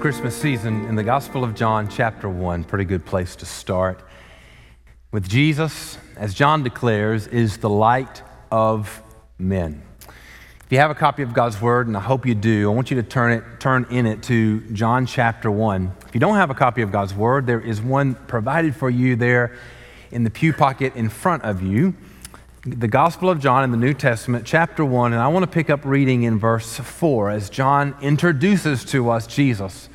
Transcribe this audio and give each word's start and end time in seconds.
Christmas 0.00 0.40
season 0.40 0.84
in 0.84 0.94
the 0.94 1.02
Gospel 1.02 1.42
of 1.42 1.56
John, 1.56 1.88
chapter 1.88 2.28
1. 2.28 2.62
Pretty 2.62 2.84
good 2.84 3.04
place 3.04 3.34
to 3.34 3.44
start. 3.44 4.00
With 5.10 5.28
Jesus, 5.28 5.98
as 6.16 6.34
John 6.34 6.62
declares, 6.62 7.26
is 7.26 7.58
the 7.58 7.68
light 7.68 8.22
of 8.52 9.02
men. 9.38 9.82
If 10.06 10.70
you 10.70 10.78
have 10.78 10.92
a 10.92 10.94
copy 10.94 11.24
of 11.24 11.34
God's 11.34 11.60
Word, 11.60 11.88
and 11.88 11.96
I 11.96 12.00
hope 12.00 12.26
you 12.26 12.36
do, 12.36 12.70
I 12.70 12.74
want 12.74 12.92
you 12.92 13.02
to 13.02 13.02
turn, 13.02 13.32
it, 13.32 13.44
turn 13.58 13.88
in 13.90 14.06
it 14.06 14.22
to 14.24 14.60
John 14.72 15.04
chapter 15.04 15.50
1. 15.50 15.92
If 16.06 16.14
you 16.14 16.20
don't 16.20 16.36
have 16.36 16.50
a 16.50 16.54
copy 16.54 16.82
of 16.82 16.92
God's 16.92 17.12
Word, 17.12 17.48
there 17.48 17.60
is 17.60 17.82
one 17.82 18.14
provided 18.14 18.76
for 18.76 18.88
you 18.88 19.16
there 19.16 19.56
in 20.12 20.22
the 20.22 20.30
pew 20.30 20.52
pocket 20.52 20.94
in 20.94 21.08
front 21.08 21.42
of 21.42 21.60
you 21.60 21.94
the 22.76 22.88
Gospel 22.88 23.30
of 23.30 23.40
John 23.40 23.64
in 23.64 23.70
the 23.70 23.76
New 23.76 23.94
Testament, 23.94 24.44
chapter 24.44 24.84
1, 24.84 25.12
and 25.12 25.22
I 25.22 25.28
want 25.28 25.44
to 25.44 25.50
pick 25.50 25.70
up 25.70 25.84
reading 25.84 26.24
in 26.24 26.38
verse 26.38 26.76
4 26.76 27.30
as 27.30 27.48
John 27.48 27.94
introduces 28.02 28.84
to 28.86 29.10
us 29.10 29.26
Jesus 29.26 29.88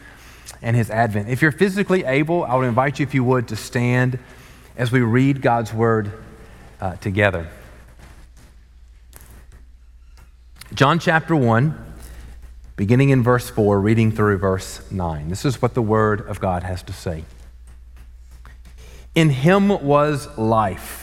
and 0.61 0.75
his 0.75 0.89
advent. 0.89 1.29
If 1.29 1.41
you're 1.41 1.51
physically 1.51 2.03
able, 2.03 2.43
I 2.43 2.55
would 2.55 2.65
invite 2.65 2.99
you, 2.99 3.03
if 3.03 3.13
you 3.13 3.23
would, 3.23 3.47
to 3.49 3.55
stand 3.55 4.17
as 4.75 4.91
we 4.91 5.01
read 5.01 5.41
God's 5.41 5.73
word 5.73 6.23
uh, 6.81 6.95
together. 6.95 7.47
John 10.73 10.97
chapter 10.97 11.35
1, 11.35 11.93
beginning 12.75 13.09
in 13.09 13.21
verse 13.21 13.49
4, 13.49 13.79
reading 13.79 14.11
through 14.11 14.37
verse 14.37 14.89
9. 14.91 15.29
This 15.29 15.45
is 15.45 15.61
what 15.61 15.75
the 15.75 15.81
word 15.81 16.21
of 16.27 16.39
God 16.39 16.63
has 16.63 16.81
to 16.83 16.93
say. 16.93 17.25
In 19.13 19.29
him 19.29 19.69
was 19.69 20.35
life 20.37 21.02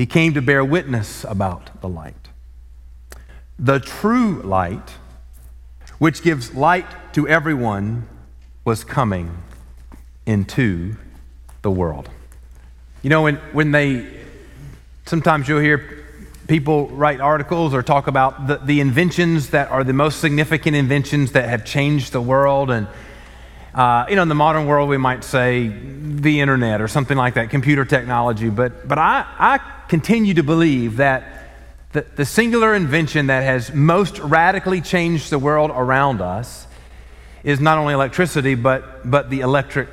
he 0.00 0.06
came 0.06 0.32
to 0.32 0.40
bear 0.40 0.64
witness 0.64 1.24
about 1.24 1.78
the 1.82 1.86
light. 1.86 2.30
The 3.58 3.78
true 3.78 4.40
light, 4.40 4.94
which 5.98 6.22
gives 6.22 6.54
light 6.54 6.86
to 7.12 7.28
everyone, 7.28 8.08
was 8.64 8.82
coming 8.82 9.42
into 10.24 10.96
the 11.60 11.70
world. 11.70 12.08
You 13.02 13.10
know, 13.10 13.24
when, 13.24 13.36
when 13.52 13.72
they, 13.72 14.06
sometimes 15.04 15.46
you'll 15.48 15.60
hear 15.60 16.06
people 16.48 16.88
write 16.88 17.20
articles 17.20 17.74
or 17.74 17.82
talk 17.82 18.06
about 18.06 18.46
the, 18.46 18.56
the 18.56 18.80
inventions 18.80 19.50
that 19.50 19.70
are 19.70 19.84
the 19.84 19.92
most 19.92 20.18
significant 20.20 20.76
inventions 20.76 21.32
that 21.32 21.46
have 21.46 21.66
changed 21.66 22.12
the 22.12 22.22
world. 22.22 22.70
And, 22.70 22.88
uh, 23.74 24.06
you 24.08 24.16
know, 24.16 24.22
in 24.22 24.30
the 24.30 24.34
modern 24.34 24.64
world, 24.64 24.88
we 24.88 24.96
might 24.96 25.24
say 25.24 25.68
the 25.68 26.40
internet 26.40 26.80
or 26.80 26.88
something 26.88 27.18
like 27.18 27.34
that, 27.34 27.50
computer 27.50 27.84
technology. 27.84 28.48
But, 28.48 28.88
but 28.88 28.96
I, 28.96 29.26
I 29.38 29.60
continue 29.90 30.34
to 30.34 30.44
believe 30.44 30.98
that 30.98 31.24
the, 31.90 32.06
the 32.14 32.24
singular 32.24 32.76
invention 32.76 33.26
that 33.26 33.42
has 33.42 33.74
most 33.74 34.20
radically 34.20 34.80
changed 34.80 35.30
the 35.30 35.38
world 35.38 35.72
around 35.74 36.20
us 36.20 36.68
is 37.42 37.58
not 37.58 37.76
only 37.76 37.92
electricity, 37.92 38.54
but, 38.54 39.10
but 39.10 39.30
the 39.30 39.40
electric 39.40 39.88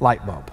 light 0.00 0.24
bulb. 0.24 0.50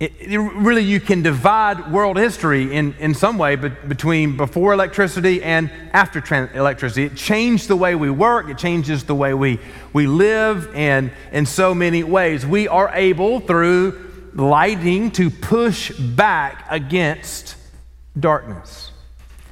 It, 0.00 0.12
it, 0.18 0.38
really, 0.38 0.82
you 0.82 0.98
can 0.98 1.22
divide 1.22 1.92
world 1.92 2.16
history 2.16 2.74
in, 2.74 2.94
in 2.98 3.14
some 3.14 3.38
way 3.38 3.54
but 3.54 3.88
between 3.88 4.36
before 4.36 4.72
electricity 4.72 5.40
and 5.40 5.70
after 5.92 6.18
electricity. 6.52 7.04
It 7.04 7.14
changed 7.14 7.68
the 7.68 7.76
way 7.76 7.94
we 7.94 8.10
work, 8.10 8.48
it 8.48 8.58
changes 8.58 9.04
the 9.04 9.14
way 9.14 9.34
we, 9.34 9.60
we 9.92 10.08
live, 10.08 10.74
and 10.74 11.12
in 11.30 11.46
so 11.46 11.76
many 11.76 12.02
ways. 12.02 12.44
We 12.44 12.66
are 12.66 12.90
able, 12.92 13.38
through 13.38 14.32
lighting, 14.34 15.12
to 15.12 15.30
push 15.30 15.92
back 15.92 16.66
against 16.68 17.56
darkness. 18.18 18.90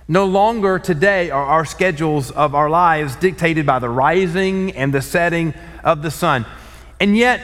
No 0.06 0.26
longer 0.26 0.78
today 0.78 1.30
are 1.30 1.44
our 1.44 1.64
schedules 1.64 2.30
of 2.30 2.54
our 2.54 2.68
lives 2.68 3.16
dictated 3.16 3.64
by 3.64 3.78
the 3.78 3.88
rising 3.88 4.72
and 4.72 4.92
the 4.92 5.00
setting 5.00 5.54
of 5.82 6.02
the 6.02 6.10
sun. 6.10 6.44
And 7.00 7.16
yet, 7.16 7.40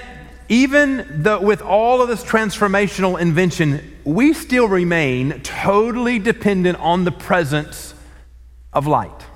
even 0.50 1.22
with 1.42 1.62
all 1.62 2.02
of 2.02 2.08
this 2.08 2.22
transformational 2.22 3.18
invention, 3.18 3.98
we 4.04 4.32
still 4.34 4.68
remain 4.68 5.40
totally 5.40 6.18
dependent 6.18 6.78
on 6.80 7.04
the 7.04 7.12
presence 7.12 7.94
of 8.72 8.86
light. 8.86 9.26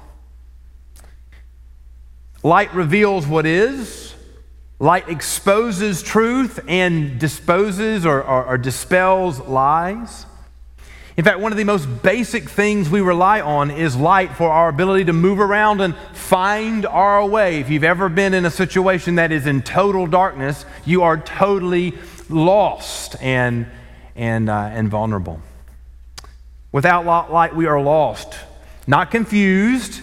Light 2.43 2.75
reveals 2.75 3.27
what 3.27 3.47
is, 3.47 4.15
light 4.79 5.09
exposes 5.09 6.03
truth 6.03 6.61
and 6.69 7.19
disposes 7.19 8.05
or, 8.05 8.23
or, 8.23 8.45
or 8.45 8.59
dispels 8.59 9.41
lies. 9.41 10.27
In 11.17 11.25
fact, 11.25 11.39
one 11.39 11.53
of 11.53 11.59
the 11.59 11.65
most 11.65 12.03
basic 12.03 12.51
things 12.51 12.91
we 12.91 13.01
rely 13.01 13.41
on 13.41 13.71
is 13.71 13.95
light 13.95 14.35
for 14.35 14.51
our 14.51 14.69
ability 14.69 15.05
to 15.05 15.13
move 15.13 15.39
around 15.39 15.81
and 15.81 15.95
find 16.13 16.85
our 16.85 17.25
way. 17.25 17.61
If 17.61 17.71
you've 17.71 17.85
ever 17.85 18.09
been 18.09 18.35
in 18.35 18.45
a 18.45 18.51
situation 18.51 19.15
that 19.15 19.31
is 19.31 19.47
in 19.47 19.63
total 19.63 20.09
darkness, 20.09 20.65
you 20.85 21.05
are 21.05 21.17
totally 21.17 21.95
lost 22.29 23.15
and, 23.23 23.69
and, 24.17 24.51
uh, 24.51 24.71
and 24.73 24.89
vulnerable. 24.89 25.41
Without 26.73 27.07
light, 27.31 27.55
we 27.55 27.67
are 27.67 27.81
lost, 27.81 28.35
not 28.89 29.13
confused, 29.13 30.03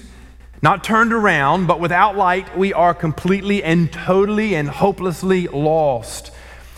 not 0.61 0.81
turned 0.81 1.11
around, 1.11 1.67
but 1.67 1.81
without 1.81 2.15
light, 2.15 2.57
we 2.57 2.71
are 2.71 2.93
completely 2.93 3.61
and 3.61 3.91
totally 3.91 4.55
and 4.55 4.69
hopelessly 4.69 5.47
lost. 5.49 6.31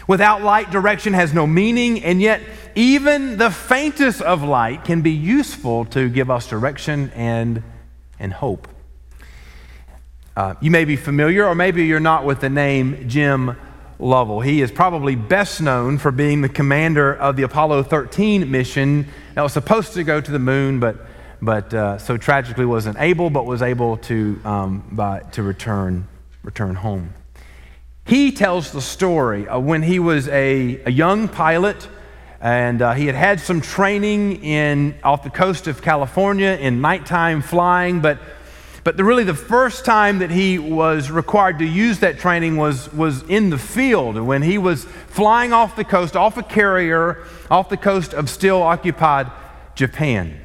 Without 0.08 0.42
light, 0.42 0.70
direction 0.70 1.14
has 1.14 1.34
no 1.34 1.48
meaning, 1.48 2.04
and 2.04 2.22
yet, 2.22 2.42
even 2.76 3.38
the 3.38 3.50
faintest 3.50 4.22
of 4.22 4.44
light 4.44 4.84
can 4.84 5.02
be 5.02 5.12
useful 5.12 5.86
to 5.86 6.10
give 6.10 6.30
us 6.30 6.48
direction 6.48 7.12
and, 7.16 7.64
and 8.20 8.34
hope. 8.34 8.68
Uh, 10.36 10.56
you 10.62 10.72
may 10.72 10.84
be 10.84 10.96
familiar, 10.96 11.46
or 11.46 11.56
maybe 11.56 11.86
you're 11.86 12.00
not, 12.00 12.26
with 12.26 12.42
the 12.42 12.50
name 12.50 13.08
Jim 13.08 13.56
Lovell. 14.00 14.42
He 14.42 14.62
is 14.62 14.72
probably 14.72 15.16
best 15.16 15.62
known 15.62 15.98
for 15.98 16.12
being 16.12 16.42
the 16.42 16.50
commander 16.50 17.14
of 17.14 17.36
the 17.36 17.44
Apollo 17.44 17.84
13 17.84 18.50
mission 18.50 19.08
that 19.36 19.42
was 19.42 19.54
supposed 19.54 19.94
to 19.94 20.04
go 20.04 20.20
to 20.20 20.32
the 20.32 20.40
moon, 20.40 20.80
but, 20.80 20.98
but 21.42 21.74
uh, 21.74 21.98
so 21.98 22.18
tragically 22.18 22.66
wasn't 22.66 22.98
able, 23.00 23.30
but 23.30 23.46
was 23.46 23.62
able 23.62 23.98
to, 23.98 24.42
um, 24.44 24.84
by, 24.92 25.20
to 25.32 25.44
return, 25.44 26.08
return 26.44 26.76
home. 26.76 27.14
He 28.06 28.34
tells 28.34 28.72
the 28.72 28.82
story 28.82 29.48
of 29.48 29.64
when 29.64 29.82
he 29.82 29.98
was 29.98 30.28
a, 30.28 30.82
a 30.84 30.92
young 30.92 31.30
pilot 31.30 31.88
and 32.42 32.82
uh, 32.82 32.94
he 32.94 33.06
had 33.06 33.16
had 33.16 33.40
some 33.40 33.62
training 33.62 34.44
in, 34.44 34.96
off 35.02 35.24
the 35.24 35.30
coast 35.30 35.68
of 35.68 35.82
California 35.82 36.50
in 36.60 36.82
nighttime 36.82 37.42
flying, 37.42 38.02
but, 38.02 38.20
but 38.84 38.98
the, 38.98 39.06
really 39.06 39.24
the 39.24 39.34
first 39.34 39.86
time 39.86 40.20
that 40.20 40.30
he 40.30 40.60
was 40.60 41.10
required 41.10 41.60
to 41.60 41.66
use 41.66 42.00
that 42.00 42.20
training 42.20 42.58
was, 42.58 42.92
was 42.92 43.24
in 43.24 43.50
the 43.50 43.58
field 43.58 44.20
when 44.20 44.42
he 44.42 44.58
was 44.58 44.84
flying 44.84 45.54
off 45.54 45.78
the 45.78 45.86
coast, 45.86 46.18
off 46.18 46.36
a 46.36 46.44
carrier, 46.44 47.26
off 47.50 47.70
the 47.70 47.78
coast 47.78 48.14
of 48.14 48.30
still 48.30 48.62
occupied 48.62 49.32
Japan. 49.76 50.42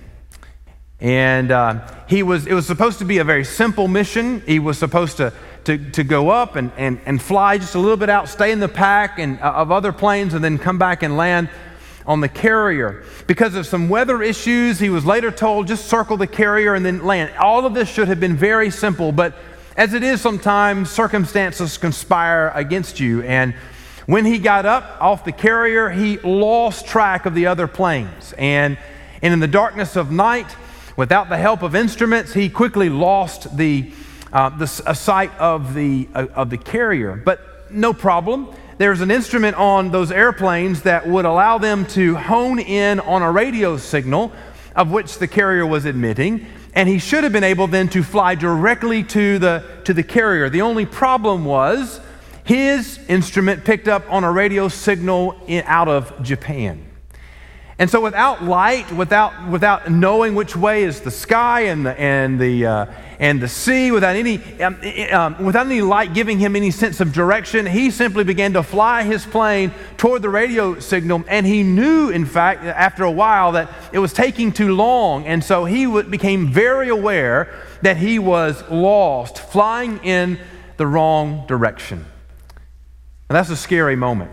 And 1.00 1.50
uh, 1.50 1.88
he 2.08 2.22
was, 2.22 2.46
it 2.46 2.54
was 2.54 2.66
supposed 2.66 3.00
to 3.00 3.04
be 3.04 3.18
a 3.18 3.24
very 3.24 3.44
simple 3.44 3.88
mission. 3.88 4.42
He 4.46 4.60
was 4.60 4.78
supposed 4.78 5.16
to 5.16 5.32
to, 5.68 5.76
to 5.90 6.02
go 6.02 6.30
up 6.30 6.56
and, 6.56 6.72
and, 6.78 6.98
and 7.04 7.20
fly 7.20 7.58
just 7.58 7.74
a 7.74 7.78
little 7.78 7.98
bit 7.98 8.08
out, 8.08 8.26
stay 8.26 8.52
in 8.52 8.58
the 8.58 8.68
pack 8.68 9.18
and, 9.18 9.38
uh, 9.40 9.52
of 9.52 9.70
other 9.70 9.92
planes, 9.92 10.32
and 10.32 10.42
then 10.42 10.56
come 10.56 10.78
back 10.78 11.02
and 11.02 11.14
land 11.18 11.50
on 12.06 12.22
the 12.22 12.28
carrier. 12.28 13.04
Because 13.26 13.54
of 13.54 13.66
some 13.66 13.90
weather 13.90 14.22
issues, 14.22 14.78
he 14.78 14.88
was 14.88 15.04
later 15.04 15.30
told 15.30 15.66
just 15.66 15.84
circle 15.84 16.16
the 16.16 16.26
carrier 16.26 16.74
and 16.74 16.86
then 16.86 17.04
land. 17.04 17.36
All 17.36 17.66
of 17.66 17.74
this 17.74 17.86
should 17.86 18.08
have 18.08 18.18
been 18.18 18.34
very 18.34 18.70
simple, 18.70 19.12
but 19.12 19.34
as 19.76 19.92
it 19.92 20.02
is 20.02 20.22
sometimes, 20.22 20.90
circumstances 20.90 21.76
conspire 21.76 22.50
against 22.54 22.98
you. 22.98 23.22
And 23.24 23.52
when 24.06 24.24
he 24.24 24.38
got 24.38 24.64
up 24.64 24.96
off 25.02 25.26
the 25.26 25.32
carrier, 25.32 25.90
he 25.90 26.16
lost 26.20 26.86
track 26.86 27.26
of 27.26 27.34
the 27.34 27.44
other 27.44 27.66
planes. 27.66 28.32
And, 28.38 28.78
and 29.20 29.34
in 29.34 29.40
the 29.40 29.46
darkness 29.46 29.96
of 29.96 30.10
night, 30.10 30.56
without 30.96 31.28
the 31.28 31.36
help 31.36 31.60
of 31.60 31.74
instruments, 31.74 32.32
he 32.32 32.48
quickly 32.48 32.88
lost 32.88 33.54
the 33.58 33.92
uh, 34.32 34.50
the, 34.50 34.82
a 34.86 34.94
sight 34.94 35.36
of 35.38 35.74
the, 35.74 36.08
uh, 36.14 36.26
of 36.34 36.50
the 36.50 36.58
carrier. 36.58 37.16
But 37.16 37.70
no 37.70 37.92
problem. 37.92 38.48
There's 38.78 39.00
an 39.00 39.10
instrument 39.10 39.56
on 39.56 39.90
those 39.90 40.12
airplanes 40.12 40.82
that 40.82 41.06
would 41.06 41.24
allow 41.24 41.58
them 41.58 41.86
to 41.88 42.14
hone 42.14 42.58
in 42.58 43.00
on 43.00 43.22
a 43.22 43.30
radio 43.30 43.76
signal 43.76 44.32
of 44.76 44.92
which 44.92 45.18
the 45.18 45.26
carrier 45.26 45.66
was 45.66 45.84
emitting. 45.84 46.46
And 46.74 46.88
he 46.88 47.00
should 47.00 47.24
have 47.24 47.32
been 47.32 47.44
able 47.44 47.66
then 47.66 47.88
to 47.88 48.04
fly 48.04 48.36
directly 48.36 49.02
to 49.02 49.38
the, 49.40 49.64
to 49.84 49.92
the 49.92 50.04
carrier. 50.04 50.48
The 50.48 50.62
only 50.62 50.86
problem 50.86 51.44
was 51.44 52.00
his 52.44 53.00
instrument 53.08 53.64
picked 53.64 53.88
up 53.88 54.10
on 54.10 54.22
a 54.22 54.30
radio 54.30 54.68
signal 54.68 55.36
in, 55.48 55.64
out 55.66 55.88
of 55.88 56.22
Japan. 56.22 56.84
And 57.80 57.90
so, 57.90 58.00
without 58.00 58.42
light, 58.42 58.90
without, 58.92 59.48
without 59.48 59.90
knowing 59.90 60.34
which 60.34 60.56
way 60.56 60.84
is 60.84 61.00
the 61.00 61.10
sky 61.10 61.62
and 61.62 61.86
the, 61.86 62.00
and 62.00 62.40
the, 62.40 62.66
uh, 62.66 62.86
and 63.20 63.40
the 63.40 63.48
sea, 63.48 63.90
without 63.90 64.14
any, 64.14 64.40
um, 64.62 64.78
um, 65.12 65.44
without 65.44 65.66
any 65.66 65.80
light 65.80 66.14
giving 66.14 66.38
him 66.38 66.54
any 66.54 66.70
sense 66.70 67.00
of 67.00 67.12
direction, 67.12 67.66
he 67.66 67.90
simply 67.90 68.22
began 68.22 68.52
to 68.52 68.62
fly 68.62 69.02
his 69.02 69.26
plane 69.26 69.72
toward 69.96 70.22
the 70.22 70.28
radio 70.28 70.78
signal. 70.78 71.24
And 71.26 71.44
he 71.44 71.64
knew, 71.64 72.10
in 72.10 72.26
fact, 72.26 72.62
after 72.62 73.02
a 73.02 73.10
while, 73.10 73.52
that 73.52 73.70
it 73.92 73.98
was 73.98 74.12
taking 74.12 74.52
too 74.52 74.72
long. 74.72 75.26
And 75.26 75.42
so, 75.42 75.64
he 75.64 75.84
w- 75.84 76.08
became 76.08 76.52
very 76.52 76.90
aware 76.90 77.52
that 77.82 77.96
he 77.96 78.20
was 78.20 78.62
lost, 78.70 79.40
flying 79.40 79.98
in 80.04 80.38
the 80.76 80.86
wrong 80.86 81.44
direction. 81.48 82.06
And 83.28 83.36
that's 83.36 83.50
a 83.50 83.56
scary 83.56 83.96
moment. 83.96 84.30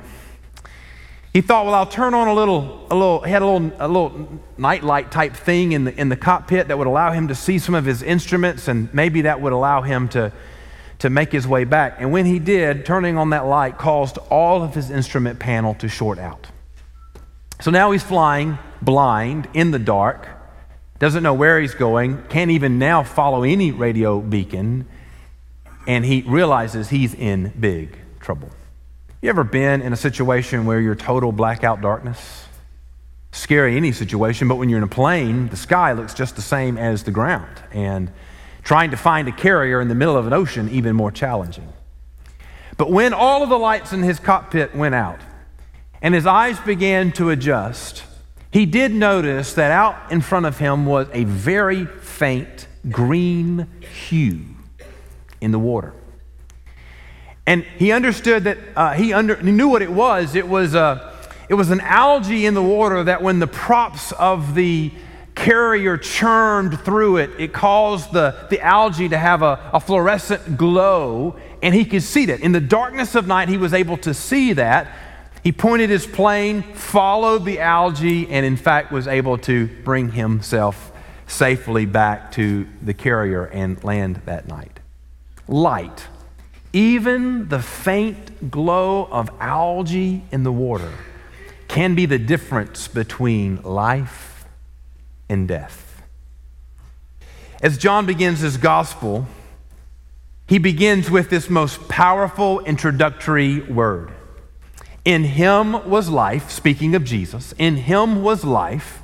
He 1.36 1.42
thought, 1.42 1.66
well, 1.66 1.76
I'll 1.76 1.86
turn 1.86 2.14
on 2.14 2.30
a 2.30 2.34
little, 2.34 2.88
a 2.90 2.96
little, 2.96 3.20
he 3.20 3.30
had 3.30 3.42
a 3.42 3.46
little, 3.46 3.72
a 3.78 3.90
little 3.90 4.42
nightlight 4.58 5.12
type 5.12 5.34
thing 5.34 5.74
in 5.74 5.84
the, 5.84 5.94
in 6.00 6.08
the 6.08 6.16
cockpit 6.16 6.70
that 6.70 6.78
would 6.78 6.88
allow 6.88 7.12
him 7.12 7.28
to 7.28 7.36
see 7.36 7.60
some 7.60 7.76
of 7.76 7.84
his 7.84 8.02
instruments, 8.02 8.70
and 8.70 8.88
maybe 8.94 9.24
that 9.24 9.42
would 9.42 9.52
allow 9.52 9.82
him 9.82 10.08
to, 10.08 10.32
to 11.00 11.10
make 11.10 11.34
his 11.34 11.46
way 11.46 11.66
back. 11.66 11.98
And 12.00 12.14
when 12.14 12.26
he 12.26 12.40
did, 12.40 12.86
turning 12.86 13.18
on 13.18 13.32
that 13.32 13.46
light 13.46 13.78
caused 13.78 14.18
all 14.30 14.64
of 14.64 14.76
his 14.76 14.90
instrument 14.90 15.38
panel 15.38 15.74
to 15.74 15.90
short 15.90 16.20
out. 16.20 16.48
So 17.60 17.70
now 17.70 17.92
he's 17.92 18.02
flying 18.02 18.58
blind 18.82 19.50
in 19.54 19.72
the 19.72 19.80
dark, 19.80 20.30
doesn't 21.00 21.22
know 21.22 21.34
where 21.34 21.60
he's 21.60 21.76
going, 21.76 22.24
can't 22.30 22.52
even 22.52 22.80
now 22.80 23.04
follow 23.04 23.44
any 23.44 23.74
radio 23.74 24.22
beacon, 24.22 24.86
and 25.86 26.06
he 26.06 26.22
realizes 26.22 26.92
he's 26.92 27.14
in 27.14 27.52
big 27.60 28.00
trouble. 28.22 28.52
You 29.26 29.30
ever 29.30 29.44
been 29.44 29.82
in 29.82 29.92
a 29.92 29.96
situation 29.96 30.68
where 30.68 30.80
you're 30.80 30.94
total 30.94 31.32
blackout 31.32 31.82
darkness? 31.82 32.46
Scary 33.32 33.76
any 33.76 33.92
situation, 33.92 34.48
but 34.48 34.58
when 34.58 34.70
you're 34.70 34.78
in 34.78 34.84
a 34.84 34.88
plane, 34.88 35.48
the 35.48 35.58
sky 35.58 35.94
looks 35.94 36.14
just 36.14 36.36
the 36.36 36.44
same 36.44 36.78
as 36.78 37.06
the 37.06 37.10
ground. 37.10 37.50
And 37.72 38.12
trying 38.62 38.92
to 38.92 38.98
find 38.98 39.28
a 39.28 39.32
carrier 39.32 39.82
in 39.82 39.88
the 39.88 39.96
middle 39.96 40.16
of 40.16 40.28
an 40.28 40.34
ocean, 40.34 40.70
even 40.70 40.96
more 40.96 41.10
challenging. 41.10 41.74
But 42.78 42.92
when 42.92 43.16
all 43.16 43.42
of 43.42 43.50
the 43.50 43.58
lights 43.58 43.94
in 43.94 44.04
his 44.04 44.20
cockpit 44.20 44.76
went 44.76 44.94
out 44.94 45.22
and 46.04 46.14
his 46.14 46.28
eyes 46.28 46.60
began 46.60 47.12
to 47.14 47.32
adjust, 47.32 48.04
he 48.52 48.68
did 48.68 48.94
notice 48.94 49.54
that 49.54 49.72
out 49.72 50.12
in 50.12 50.22
front 50.22 50.46
of 50.46 50.60
him 50.60 50.86
was 50.86 51.08
a 51.14 51.24
very 51.24 51.88
faint 51.88 52.68
green 52.92 53.68
hue 54.08 54.46
in 55.42 55.50
the 55.50 55.58
water. 55.58 55.96
And 57.48 57.64
he 57.64 57.92
understood 57.92 58.46
that 58.46 58.58
uh, 58.76 58.94
he, 58.94 59.14
under, 59.14 59.36
he 59.36 59.52
knew 59.52 59.68
what 59.68 59.82
it 59.82 59.92
was. 59.92 60.36
It 60.36 60.48
was, 60.48 60.74
uh, 60.74 61.14
it 61.48 61.54
was 61.54 61.70
an 61.70 61.82
algae 61.82 62.46
in 62.46 62.54
the 62.54 62.64
water 62.64 63.04
that 63.04 63.22
when 63.22 63.40
the 63.40 63.48
props 63.48 64.12
of 64.14 64.56
the 64.56 64.92
carrier 65.36 65.98
churned 65.98 66.80
through 66.80 67.18
it, 67.18 67.30
it 67.38 67.54
caused 67.54 68.12
the, 68.14 68.48
the 68.50 68.62
algae 68.62 69.10
to 69.10 69.18
have 69.18 69.42
a, 69.42 69.70
a 69.74 69.80
fluorescent 69.80 70.58
glow, 70.58 71.36
and 71.62 71.76
he 71.76 71.86
could 71.86 72.04
see 72.04 72.26
that. 72.26 72.40
In 72.40 72.52
the 72.52 72.62
darkness 72.62 73.16
of 73.16 73.28
night, 73.28 73.50
he 73.50 73.58
was 73.58 73.74
able 73.74 73.98
to 73.98 74.14
see 74.14 74.54
that. 74.54 74.88
He 75.44 75.52
pointed 75.52 75.92
his 75.92 76.08
plane, 76.08 76.64
followed 76.64 77.46
the 77.46 77.60
algae, 77.60 78.28
and 78.28 78.46
in 78.46 78.58
fact 78.58 78.92
was 78.92 79.08
able 79.08 79.38
to 79.40 79.68
bring 79.84 80.12
himself 80.12 80.92
safely 81.28 81.86
back 81.86 82.32
to 82.32 82.68
the 82.82 82.94
carrier 82.94 83.46
and 83.46 83.84
land 83.84 84.22
that 84.26 84.48
night. 84.48 84.80
Light 85.48 86.08
even 86.76 87.48
the 87.48 87.62
faint 87.62 88.52
glow 88.52 89.06
of 89.06 89.30
algae 89.40 90.22
in 90.30 90.44
the 90.44 90.52
water 90.52 90.92
can 91.70 91.96
be 91.96 92.06
the 92.06 92.20
difference 92.20 92.90
between 92.90 93.64
life 93.64 94.46
and 95.30 95.48
death. 95.48 96.02
As 97.62 97.78
John 97.78 98.06
begins 98.06 98.42
his 98.42 98.58
gospel, 98.58 99.26
he 100.48 100.58
begins 100.58 101.10
with 101.10 101.30
this 101.30 101.50
most 101.50 101.88
powerful 101.88 102.60
introductory 102.66 103.62
word. 103.62 104.12
In 105.06 105.24
him 105.24 105.90
was 105.90 106.10
life, 106.10 106.52
speaking 106.52 106.94
of 106.94 107.06
Jesus, 107.06 107.54
in 107.58 107.78
him 107.78 108.22
was 108.22 108.44
life, 108.44 109.02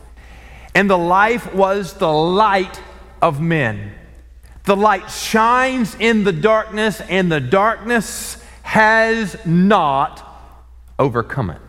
and 0.75 0.89
the 0.89 0.97
life 0.97 1.53
was 1.53 1.93
the 1.93 2.11
light 2.11 2.81
of 3.21 3.39
men. 3.39 3.93
The 4.63 4.75
light 4.75 5.09
shines 5.09 5.95
in 5.95 6.23
the 6.23 6.31
darkness, 6.31 7.01
and 7.01 7.31
the 7.31 7.39
darkness 7.39 8.43
has 8.61 9.35
not 9.45 10.27
overcome 10.99 11.49
it. 11.49 11.61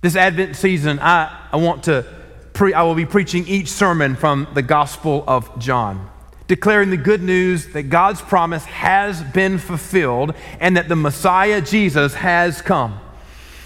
This 0.00 0.16
Advent 0.16 0.56
season, 0.56 0.98
I, 1.00 1.48
I 1.52 1.56
want 1.56 1.84
to 1.84 2.06
pre- 2.54 2.74
I 2.74 2.82
will 2.82 2.94
be 2.94 3.06
preaching 3.06 3.46
each 3.46 3.68
sermon 3.68 4.16
from 4.16 4.48
the 4.54 4.62
Gospel 4.62 5.22
of 5.26 5.58
John, 5.58 6.10
declaring 6.48 6.90
the 6.90 6.96
good 6.96 7.22
news 7.22 7.68
that 7.68 7.84
God's 7.84 8.22
promise 8.22 8.64
has 8.64 9.22
been 9.22 9.58
fulfilled 9.58 10.34
and 10.60 10.76
that 10.76 10.88
the 10.88 10.96
Messiah 10.96 11.60
Jesus 11.60 12.14
has 12.14 12.62
come. 12.62 13.00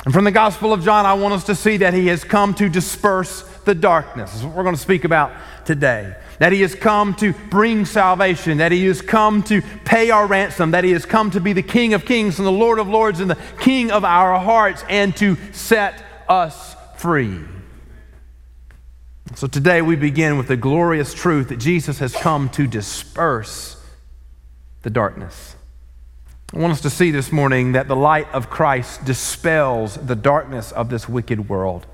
And 0.04 0.14
from 0.14 0.24
the 0.24 0.30
Gospel 0.32 0.72
of 0.72 0.82
John, 0.84 1.06
I 1.06 1.14
want 1.14 1.34
us 1.34 1.44
to 1.44 1.54
see 1.54 1.76
that 1.78 1.92
he 1.92 2.06
has 2.08 2.24
come 2.24 2.54
to 2.54 2.68
disperse 2.68 3.42
the 3.64 3.74
darkness. 3.74 4.32
This 4.32 4.40
is 4.40 4.46
what 4.46 4.56
we're 4.56 4.62
going 4.62 4.74
to 4.74 4.80
speak 4.80 5.04
about 5.04 5.32
today 5.64 6.16
that 6.38 6.52
He 6.52 6.60
has 6.62 6.74
come 6.74 7.14
to 7.16 7.32
bring 7.50 7.84
salvation, 7.84 8.58
that 8.58 8.72
He 8.72 8.86
has 8.86 9.02
come 9.02 9.42
to 9.44 9.62
pay 9.84 10.10
our 10.10 10.26
ransom, 10.26 10.70
that 10.72 10.84
He 10.84 10.92
has 10.92 11.04
come 11.04 11.30
to 11.32 11.40
be 11.40 11.52
the 11.52 11.62
King 11.62 11.94
of 11.94 12.04
kings 12.04 12.38
and 12.38 12.46
the 12.46 12.52
Lord 12.52 12.78
of 12.78 12.88
lords 12.88 13.20
and 13.20 13.30
the 13.30 13.38
King 13.60 13.90
of 13.90 14.04
our 14.04 14.38
hearts 14.38 14.84
and 14.88 15.16
to 15.16 15.36
set 15.52 16.02
us 16.28 16.76
free. 16.96 17.40
So 19.34 19.46
today 19.46 19.82
we 19.82 19.94
begin 19.94 20.38
with 20.38 20.48
the 20.48 20.56
glorious 20.56 21.12
truth 21.12 21.48
that 21.48 21.58
Jesus 21.58 21.98
has 21.98 22.14
come 22.14 22.48
to 22.50 22.66
disperse 22.66 23.76
the 24.82 24.90
darkness. 24.90 25.54
I 26.52 26.58
want 26.58 26.72
us 26.72 26.80
to 26.80 26.90
see 26.90 27.10
this 27.10 27.30
morning 27.30 27.72
that 27.72 27.88
the 27.88 27.96
light 27.96 28.26
of 28.32 28.48
Christ 28.48 29.04
dispels 29.04 29.96
the 29.96 30.16
darkness 30.16 30.72
of 30.72 30.88
this 30.88 31.08
wicked 31.08 31.48
world 31.48 31.86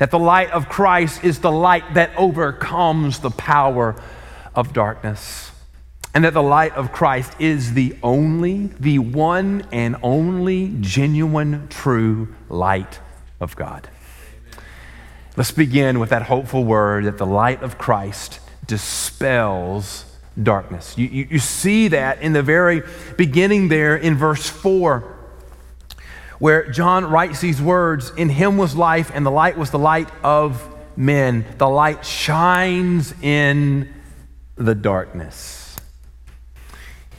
that 0.00 0.10
the 0.10 0.18
light 0.18 0.50
of 0.52 0.66
Christ 0.66 1.22
is 1.24 1.40
the 1.40 1.52
light 1.52 1.92
that 1.92 2.10
overcomes 2.16 3.18
the 3.18 3.30
power 3.30 3.94
of 4.54 4.72
darkness. 4.72 5.50
And 6.14 6.24
that 6.24 6.32
the 6.32 6.42
light 6.42 6.72
of 6.72 6.90
Christ 6.90 7.36
is 7.38 7.74
the 7.74 7.94
only, 8.02 8.68
the 8.80 8.98
one 8.98 9.66
and 9.70 9.96
only 10.02 10.74
genuine, 10.80 11.68
true 11.68 12.34
light 12.48 12.98
of 13.40 13.56
God. 13.56 13.90
Let's 15.36 15.50
begin 15.50 16.00
with 16.00 16.08
that 16.08 16.22
hopeful 16.22 16.64
word 16.64 17.04
that 17.04 17.18
the 17.18 17.26
light 17.26 17.62
of 17.62 17.76
Christ 17.76 18.40
dispels 18.66 20.06
darkness. 20.42 20.96
You, 20.96 21.08
you, 21.08 21.28
you 21.32 21.38
see 21.38 21.88
that 21.88 22.22
in 22.22 22.32
the 22.32 22.42
very 22.42 22.82
beginning 23.18 23.68
there 23.68 23.98
in 23.98 24.16
verse 24.16 24.48
4 24.48 25.19
where 26.40 26.68
John 26.70 27.04
writes 27.04 27.40
these 27.40 27.62
words 27.62 28.10
In 28.16 28.28
him 28.28 28.56
was 28.56 28.74
life, 28.74 29.12
and 29.14 29.24
the 29.24 29.30
light 29.30 29.56
was 29.56 29.70
the 29.70 29.78
light 29.78 30.08
of 30.24 30.66
men. 30.96 31.46
The 31.58 31.68
light 31.68 32.04
shines 32.04 33.14
in 33.22 33.94
the 34.56 34.74
darkness. 34.74 35.76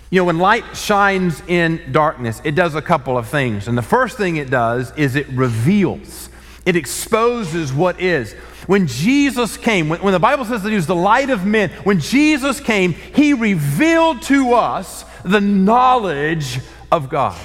You 0.10 0.20
know, 0.20 0.26
when 0.26 0.40
light 0.40 0.76
shines 0.76 1.42
in 1.48 1.94
darkness, 1.94 2.42
it 2.44 2.54
does 2.54 2.76
a 2.76 2.82
couple 2.82 3.18
of 3.18 3.30
things. 3.30 3.70
And 3.70 3.78
the 3.78 3.82
first 3.82 4.18
thing 4.18 4.36
it 4.36 4.50
does 4.50 4.92
is 4.98 5.16
it 5.16 5.30
reveals, 5.30 6.30
it 6.66 6.76
exposes 6.76 7.72
what 7.72 8.02
is. 8.02 8.34
When 8.68 8.88
Jesus 8.88 9.58
came, 9.58 9.90
when, 9.90 10.02
when 10.02 10.14
the 10.14 10.20
Bible 10.20 10.46
says 10.46 10.64
that 10.64 10.70
he 10.70 10.76
was 10.76 10.86
the 10.86 10.96
light 10.96 11.30
of 11.30 11.46
men, 11.46 11.70
when 11.84 12.00
Jesus 12.00 12.60
came, 12.60 12.94
he 12.94 13.34
revealed 13.34 14.22
to 14.24 14.54
us 14.54 15.06
the 15.24 15.42
knowledge 15.42 16.60
of 16.92 17.10
God. 17.10 17.40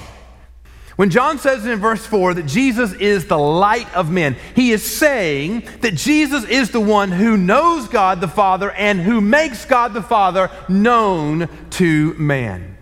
When 0.96 1.10
John 1.10 1.38
says 1.38 1.66
in 1.66 1.78
verse 1.78 2.04
4 2.06 2.34
that 2.34 2.46
Jesus 2.46 2.94
is 2.94 3.26
the 3.26 3.38
light 3.38 3.94
of 3.94 4.10
men, 4.10 4.36
he 4.54 4.72
is 4.72 4.82
saying 4.82 5.68
that 5.82 5.94
Jesus 5.94 6.44
is 6.44 6.70
the 6.70 6.80
one 6.80 7.12
who 7.12 7.36
knows 7.36 7.86
God 7.86 8.20
the 8.20 8.28
Father 8.28 8.70
and 8.70 9.00
who 9.00 9.20
makes 9.20 9.66
God 9.66 9.92
the 9.92 10.02
Father 10.02 10.50
known 10.68 11.48
to 11.72 12.14
man. 12.14 12.78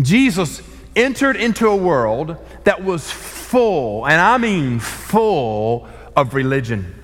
Jesus 0.00 0.60
entered 0.94 1.36
into 1.36 1.68
a 1.68 1.76
world 1.76 2.36
that 2.64 2.84
was 2.84 3.10
full, 3.10 4.06
and 4.06 4.20
I 4.20 4.36
mean 4.36 4.78
full, 4.78 5.88
of 6.16 6.34
religion. 6.34 6.94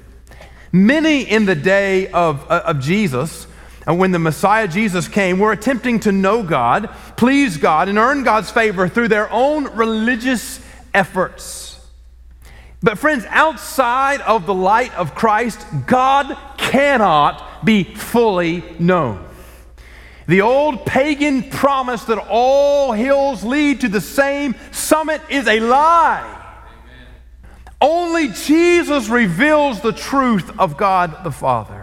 Many 0.72 1.22
in 1.22 1.44
the 1.44 1.54
day 1.54 2.08
of, 2.08 2.50
uh, 2.50 2.62
of 2.64 2.80
Jesus 2.80 3.46
and 3.86 3.98
when 3.98 4.12
the 4.12 4.18
Messiah 4.18 4.68
Jesus 4.68 5.08
came, 5.08 5.38
were 5.38 5.52
attempting 5.52 6.00
to 6.00 6.12
know 6.12 6.42
God, 6.42 6.88
please 7.16 7.56
God, 7.56 7.88
and 7.88 7.98
earn 7.98 8.22
God's 8.22 8.50
favor 8.50 8.88
through 8.88 9.08
their 9.08 9.30
own 9.32 9.74
religious 9.74 10.60
efforts. 10.94 11.80
But, 12.82 12.98
friends, 12.98 13.24
outside 13.28 14.20
of 14.22 14.46
the 14.46 14.54
light 14.54 14.94
of 14.94 15.14
Christ, 15.14 15.64
God 15.86 16.36
cannot 16.58 17.64
be 17.64 17.84
fully 17.84 18.64
known. 18.78 19.24
The 20.26 20.42
old 20.42 20.86
pagan 20.86 21.50
promise 21.50 22.04
that 22.04 22.18
all 22.18 22.92
hills 22.92 23.44
lead 23.44 23.80
to 23.80 23.88
the 23.88 24.00
same 24.00 24.54
summit 24.70 25.20
is 25.28 25.46
a 25.48 25.60
lie. 25.60 26.38
Only 27.80 28.28
Jesus 28.28 29.08
reveals 29.08 29.80
the 29.80 29.92
truth 29.92 30.56
of 30.58 30.76
God 30.76 31.24
the 31.24 31.32
Father. 31.32 31.81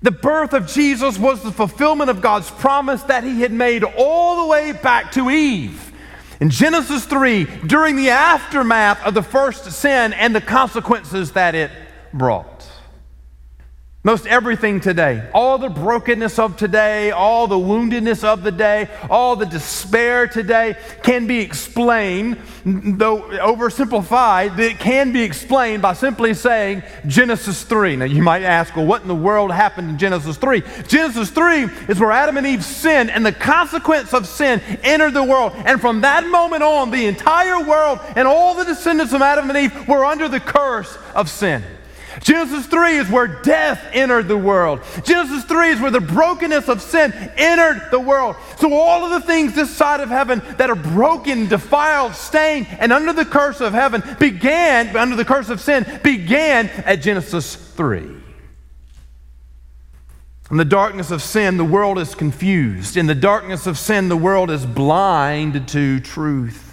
The 0.00 0.10
birth 0.10 0.52
of 0.52 0.66
Jesus 0.66 1.18
was 1.18 1.42
the 1.42 1.50
fulfillment 1.50 2.08
of 2.08 2.20
God's 2.20 2.50
promise 2.50 3.02
that 3.04 3.24
he 3.24 3.40
had 3.40 3.52
made 3.52 3.82
all 3.82 4.42
the 4.42 4.48
way 4.48 4.72
back 4.72 5.12
to 5.12 5.28
Eve. 5.28 5.92
In 6.40 6.50
Genesis 6.50 7.04
3, 7.04 7.44
during 7.66 7.96
the 7.96 8.10
aftermath 8.10 9.04
of 9.04 9.14
the 9.14 9.22
first 9.22 9.70
sin 9.72 10.12
and 10.12 10.34
the 10.34 10.40
consequences 10.40 11.32
that 11.32 11.56
it 11.56 11.72
brought. 12.14 12.57
Most 14.08 14.26
everything 14.26 14.80
today, 14.80 15.28
all 15.34 15.58
the 15.58 15.68
brokenness 15.68 16.38
of 16.38 16.56
today, 16.56 17.10
all 17.10 17.46
the 17.46 17.58
woundedness 17.58 18.24
of 18.24 18.42
the 18.42 18.50
day, 18.50 18.88
all 19.10 19.36
the 19.36 19.44
despair 19.44 20.26
today 20.26 20.76
can 21.02 21.26
be 21.26 21.40
explained, 21.40 22.38
though 22.64 23.20
oversimplified, 23.20 24.58
it 24.58 24.78
can 24.78 25.12
be 25.12 25.22
explained 25.22 25.82
by 25.82 25.92
simply 25.92 26.32
saying 26.32 26.82
Genesis 27.06 27.64
3. 27.64 27.96
Now 27.96 28.06
you 28.06 28.22
might 28.22 28.44
ask, 28.44 28.74
well, 28.74 28.86
what 28.86 29.02
in 29.02 29.08
the 29.08 29.14
world 29.14 29.52
happened 29.52 29.90
in 29.90 29.98
Genesis 29.98 30.38
3? 30.38 30.62
Genesis 30.86 31.28
3 31.28 31.64
is 31.90 32.00
where 32.00 32.10
Adam 32.10 32.38
and 32.38 32.46
Eve 32.46 32.64
sinned, 32.64 33.10
and 33.10 33.26
the 33.26 33.32
consequence 33.32 34.14
of 34.14 34.26
sin 34.26 34.62
entered 34.84 35.12
the 35.12 35.22
world. 35.22 35.52
And 35.54 35.82
from 35.82 36.00
that 36.00 36.26
moment 36.26 36.62
on, 36.62 36.90
the 36.90 37.04
entire 37.04 37.62
world 37.62 38.00
and 38.16 38.26
all 38.26 38.54
the 38.54 38.64
descendants 38.64 39.12
of 39.12 39.20
Adam 39.20 39.50
and 39.50 39.58
Eve 39.58 39.86
were 39.86 40.06
under 40.06 40.30
the 40.30 40.40
curse 40.40 40.96
of 41.14 41.28
sin. 41.28 41.62
Genesis 42.20 42.66
3 42.66 42.96
is 42.96 43.08
where 43.08 43.26
death 43.26 43.84
entered 43.92 44.28
the 44.28 44.36
world. 44.36 44.80
Genesis 45.04 45.44
3 45.44 45.70
is 45.70 45.80
where 45.80 45.90
the 45.90 46.00
brokenness 46.00 46.68
of 46.68 46.82
sin 46.82 47.12
entered 47.36 47.90
the 47.90 48.00
world. 48.00 48.36
So, 48.58 48.72
all 48.72 49.04
of 49.04 49.10
the 49.10 49.26
things 49.26 49.54
this 49.54 49.74
side 49.74 50.00
of 50.00 50.08
heaven 50.08 50.42
that 50.56 50.70
are 50.70 50.76
broken, 50.76 51.48
defiled, 51.48 52.14
stained, 52.14 52.66
and 52.78 52.92
under 52.92 53.12
the 53.12 53.24
curse 53.24 53.60
of 53.60 53.72
heaven 53.72 54.02
began, 54.18 54.96
under 54.96 55.16
the 55.16 55.24
curse 55.24 55.48
of 55.48 55.60
sin, 55.60 55.86
began 56.02 56.68
at 56.68 56.96
Genesis 56.96 57.54
3. 57.54 58.18
In 60.50 60.56
the 60.56 60.64
darkness 60.64 61.10
of 61.10 61.22
sin, 61.22 61.58
the 61.58 61.64
world 61.64 61.98
is 61.98 62.14
confused. 62.14 62.96
In 62.96 63.06
the 63.06 63.14
darkness 63.14 63.66
of 63.66 63.76
sin, 63.76 64.08
the 64.08 64.16
world 64.16 64.50
is 64.50 64.64
blind 64.64 65.68
to 65.68 66.00
truth. 66.00 66.67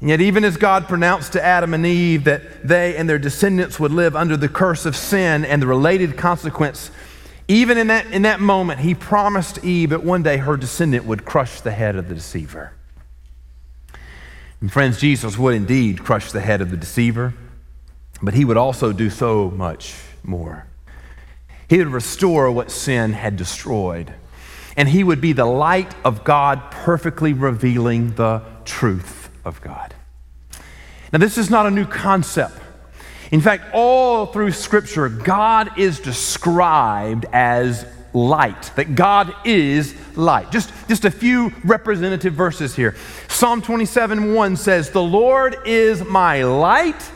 And 0.00 0.10
yet, 0.10 0.20
even 0.20 0.44
as 0.44 0.56
God 0.56 0.86
pronounced 0.86 1.32
to 1.32 1.44
Adam 1.44 1.74
and 1.74 1.84
Eve 1.84 2.24
that 2.24 2.66
they 2.66 2.96
and 2.96 3.08
their 3.08 3.18
descendants 3.18 3.80
would 3.80 3.90
live 3.90 4.14
under 4.14 4.36
the 4.36 4.48
curse 4.48 4.86
of 4.86 4.94
sin 4.94 5.44
and 5.44 5.60
the 5.60 5.66
related 5.66 6.16
consequence, 6.16 6.92
even 7.48 7.76
in 7.76 7.88
that, 7.88 8.06
in 8.06 8.22
that 8.22 8.38
moment, 8.38 8.80
he 8.80 8.94
promised 8.94 9.64
Eve 9.64 9.90
that 9.90 10.04
one 10.04 10.22
day 10.22 10.36
her 10.36 10.56
descendant 10.56 11.04
would 11.04 11.24
crush 11.24 11.60
the 11.60 11.72
head 11.72 11.96
of 11.96 12.08
the 12.08 12.14
deceiver. 12.14 12.72
And 14.60 14.72
friends, 14.72 15.00
Jesus 15.00 15.36
would 15.36 15.54
indeed 15.54 16.04
crush 16.04 16.30
the 16.30 16.40
head 16.40 16.60
of 16.60 16.70
the 16.70 16.76
deceiver, 16.76 17.34
but 18.22 18.34
he 18.34 18.44
would 18.44 18.56
also 18.56 18.92
do 18.92 19.10
so 19.10 19.50
much 19.50 19.96
more. 20.22 20.66
He 21.68 21.78
would 21.78 21.88
restore 21.88 22.50
what 22.52 22.70
sin 22.70 23.14
had 23.14 23.36
destroyed, 23.36 24.14
and 24.76 24.88
he 24.88 25.02
would 25.02 25.20
be 25.20 25.32
the 25.32 25.44
light 25.44 25.92
of 26.04 26.22
God, 26.22 26.70
perfectly 26.70 27.32
revealing 27.32 28.14
the 28.14 28.42
truth 28.64 29.17
of 29.48 29.60
God. 29.60 29.94
Now, 31.12 31.18
this 31.18 31.38
is 31.38 31.50
not 31.50 31.66
a 31.66 31.70
new 31.70 31.86
concept. 31.86 32.60
In 33.30 33.40
fact, 33.40 33.74
all 33.74 34.26
through 34.26 34.52
Scripture, 34.52 35.08
God 35.08 35.78
is 35.78 36.00
described 36.00 37.26
as 37.32 37.84
light, 38.14 38.70
that 38.76 38.94
God 38.94 39.34
is 39.44 39.94
light. 40.16 40.50
Just, 40.50 40.72
just 40.88 41.04
a 41.04 41.10
few 41.10 41.52
representative 41.64 42.34
verses 42.34 42.74
here. 42.74 42.94
Psalm 43.28 43.60
27 43.60 44.34
1 44.34 44.56
says, 44.56 44.90
The 44.90 45.02
Lord 45.02 45.58
is 45.66 46.04
my 46.04 46.42
light 46.42 47.10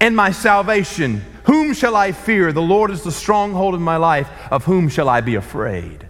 and 0.00 0.14
my 0.14 0.30
salvation. 0.30 1.24
Whom 1.44 1.74
shall 1.74 1.96
I 1.96 2.12
fear? 2.12 2.52
The 2.52 2.60
Lord 2.60 2.90
is 2.90 3.02
the 3.02 3.12
stronghold 3.12 3.74
of 3.74 3.80
my 3.80 3.96
life. 3.96 4.28
Of 4.50 4.64
whom 4.64 4.88
shall 4.88 5.08
I 5.08 5.20
be 5.20 5.36
afraid? 5.36 6.08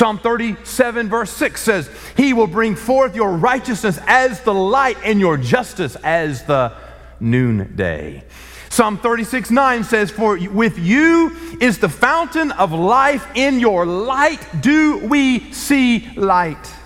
Psalm 0.00 0.18
37, 0.18 1.10
verse 1.10 1.30
6 1.30 1.60
says, 1.60 1.90
He 2.16 2.32
will 2.32 2.46
bring 2.46 2.74
forth 2.74 3.14
your 3.14 3.32
righteousness 3.32 4.00
as 4.06 4.40
the 4.40 4.54
light 4.54 4.96
and 5.04 5.20
your 5.20 5.36
justice 5.36 5.94
as 5.96 6.42
the 6.44 6.72
noonday. 7.20 8.24
Psalm 8.70 8.96
36, 8.96 9.50
9 9.50 9.84
says, 9.84 10.10
For 10.10 10.38
with 10.48 10.78
you 10.78 11.36
is 11.60 11.80
the 11.80 11.90
fountain 11.90 12.50
of 12.52 12.72
life. 12.72 13.26
In 13.34 13.60
your 13.60 13.84
light 13.84 14.62
do 14.62 14.96
we 15.06 15.52
see 15.52 16.10
light. 16.16 16.79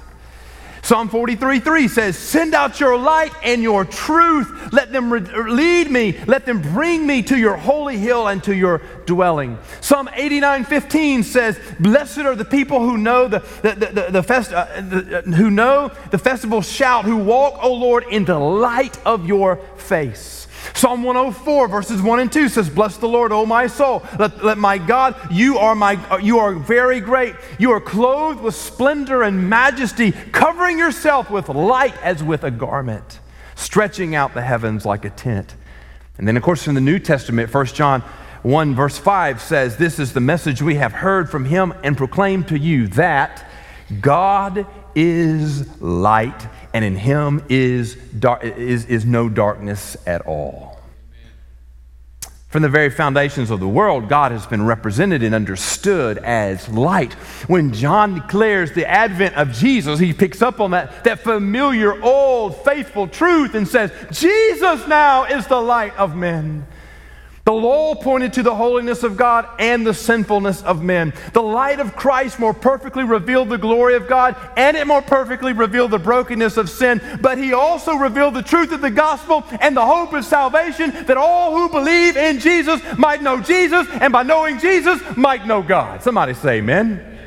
Psalm 0.84 1.08
43 1.08 1.60
3 1.60 1.88
says, 1.88 2.18
Send 2.18 2.52
out 2.52 2.78
your 2.78 2.98
light 2.98 3.32
and 3.42 3.62
your 3.62 3.86
truth. 3.86 4.70
Let 4.70 4.92
them 4.92 5.10
re- 5.10 5.20
lead 5.20 5.90
me. 5.90 6.18
Let 6.26 6.44
them 6.44 6.60
bring 6.60 7.06
me 7.06 7.22
to 7.22 7.38
your 7.38 7.56
holy 7.56 7.96
hill 7.96 8.28
and 8.28 8.44
to 8.44 8.54
your 8.54 8.82
dwelling. 9.06 9.58
Psalm 9.80 10.10
89 10.12 10.64
15 10.64 11.22
says, 11.22 11.58
Blessed 11.80 12.18
are 12.18 12.36
the 12.36 12.44
people 12.44 12.80
who 12.80 12.98
know 12.98 13.28
the, 13.28 13.38
the, 13.62 13.74
the, 13.74 14.06
the, 14.10 14.22
fest, 14.22 14.52
uh, 14.52 14.66
the, 14.82 15.20
uh, 15.20 15.22
who 15.22 15.50
know 15.50 15.90
the 16.10 16.18
festival 16.18 16.60
shout, 16.60 17.06
who 17.06 17.16
walk, 17.16 17.64
O 17.64 17.72
Lord, 17.72 18.04
in 18.10 18.26
the 18.26 18.38
light 18.38 18.98
of 19.06 19.26
your 19.26 19.56
face. 19.78 20.43
Psalm 20.72 21.02
104, 21.02 21.68
verses 21.68 22.00
1 22.00 22.20
and 22.20 22.32
2 22.32 22.48
says, 22.48 22.70
Bless 22.70 22.96
the 22.96 23.08
Lord, 23.08 23.32
O 23.32 23.44
my 23.44 23.66
soul. 23.66 24.02
Let, 24.18 24.44
let 24.44 24.58
my 24.58 24.78
God, 24.78 25.14
you 25.30 25.58
are, 25.58 25.74
my, 25.74 26.18
you 26.18 26.38
are 26.38 26.54
very 26.54 27.00
great. 27.00 27.34
You 27.58 27.72
are 27.72 27.80
clothed 27.80 28.40
with 28.40 28.54
splendor 28.54 29.22
and 29.22 29.48
majesty, 29.48 30.12
covering 30.12 30.78
yourself 30.78 31.30
with 31.30 31.48
light 31.48 31.96
as 32.02 32.22
with 32.22 32.44
a 32.44 32.50
garment, 32.50 33.20
stretching 33.54 34.14
out 34.14 34.34
the 34.34 34.42
heavens 34.42 34.86
like 34.86 35.04
a 35.04 35.10
tent. 35.10 35.54
And 36.16 36.26
then, 36.26 36.36
of 36.36 36.42
course, 36.42 36.66
in 36.66 36.74
the 36.74 36.80
New 36.80 36.98
Testament, 36.98 37.52
1 37.52 37.66
John 37.66 38.02
1, 38.42 38.74
verse 38.74 38.98
5 38.98 39.40
says, 39.40 39.76
This 39.76 39.98
is 39.98 40.12
the 40.12 40.20
message 40.20 40.62
we 40.62 40.76
have 40.76 40.92
heard 40.92 41.30
from 41.30 41.46
him 41.46 41.74
and 41.82 41.96
proclaimed 41.96 42.48
to 42.48 42.58
you 42.58 42.86
that 42.88 43.50
God 44.00 44.66
is 44.94 45.80
light 45.80 46.46
and 46.72 46.84
in 46.84 46.96
him 46.96 47.44
is, 47.48 47.94
dar- 47.94 48.42
is, 48.42 48.86
is 48.86 49.04
no 49.04 49.28
darkness 49.28 49.96
at 50.06 50.22
all. 50.22 50.74
From 52.54 52.62
the 52.62 52.68
very 52.68 52.90
foundations 52.90 53.50
of 53.50 53.58
the 53.58 53.66
world, 53.66 54.08
God 54.08 54.30
has 54.30 54.46
been 54.46 54.64
represented 54.64 55.24
and 55.24 55.34
understood 55.34 56.18
as 56.18 56.68
light. 56.68 57.12
When 57.48 57.72
John 57.72 58.14
declares 58.14 58.70
the 58.70 58.88
advent 58.88 59.34
of 59.34 59.50
Jesus, 59.50 59.98
he 59.98 60.12
picks 60.12 60.40
up 60.40 60.60
on 60.60 60.70
that, 60.70 61.02
that 61.02 61.18
familiar, 61.18 62.00
old, 62.00 62.56
faithful 62.58 63.08
truth 63.08 63.56
and 63.56 63.66
says, 63.66 63.90
Jesus 64.12 64.86
now 64.86 65.24
is 65.24 65.48
the 65.48 65.60
light 65.60 65.96
of 65.96 66.14
men. 66.14 66.64
The 67.44 67.52
law 67.52 67.94
pointed 67.94 68.32
to 68.34 68.42
the 68.42 68.54
holiness 68.54 69.02
of 69.02 69.18
God 69.18 69.46
and 69.58 69.86
the 69.86 69.92
sinfulness 69.92 70.62
of 70.62 70.82
men. 70.82 71.12
The 71.34 71.42
light 71.42 71.78
of 71.78 71.94
Christ 71.94 72.38
more 72.38 72.54
perfectly 72.54 73.04
revealed 73.04 73.50
the 73.50 73.58
glory 73.58 73.96
of 73.96 74.08
God 74.08 74.34
and 74.56 74.78
it 74.78 74.86
more 74.86 75.02
perfectly 75.02 75.52
revealed 75.52 75.90
the 75.90 75.98
brokenness 75.98 76.56
of 76.56 76.70
sin. 76.70 77.02
But 77.20 77.36
he 77.36 77.52
also 77.52 77.96
revealed 77.96 78.32
the 78.32 78.42
truth 78.42 78.72
of 78.72 78.80
the 78.80 78.90
gospel 78.90 79.44
and 79.60 79.76
the 79.76 79.84
hope 79.84 80.14
of 80.14 80.24
salvation 80.24 80.90
that 81.04 81.18
all 81.18 81.54
who 81.54 81.68
believe 81.68 82.16
in 82.16 82.38
Jesus 82.40 82.80
might 82.96 83.22
know 83.22 83.42
Jesus 83.42 83.86
and 83.90 84.10
by 84.10 84.22
knowing 84.22 84.58
Jesus 84.58 85.02
might 85.14 85.46
know 85.46 85.60
God. 85.60 86.02
Somebody 86.02 86.32
say 86.32 86.58
amen. 86.58 87.18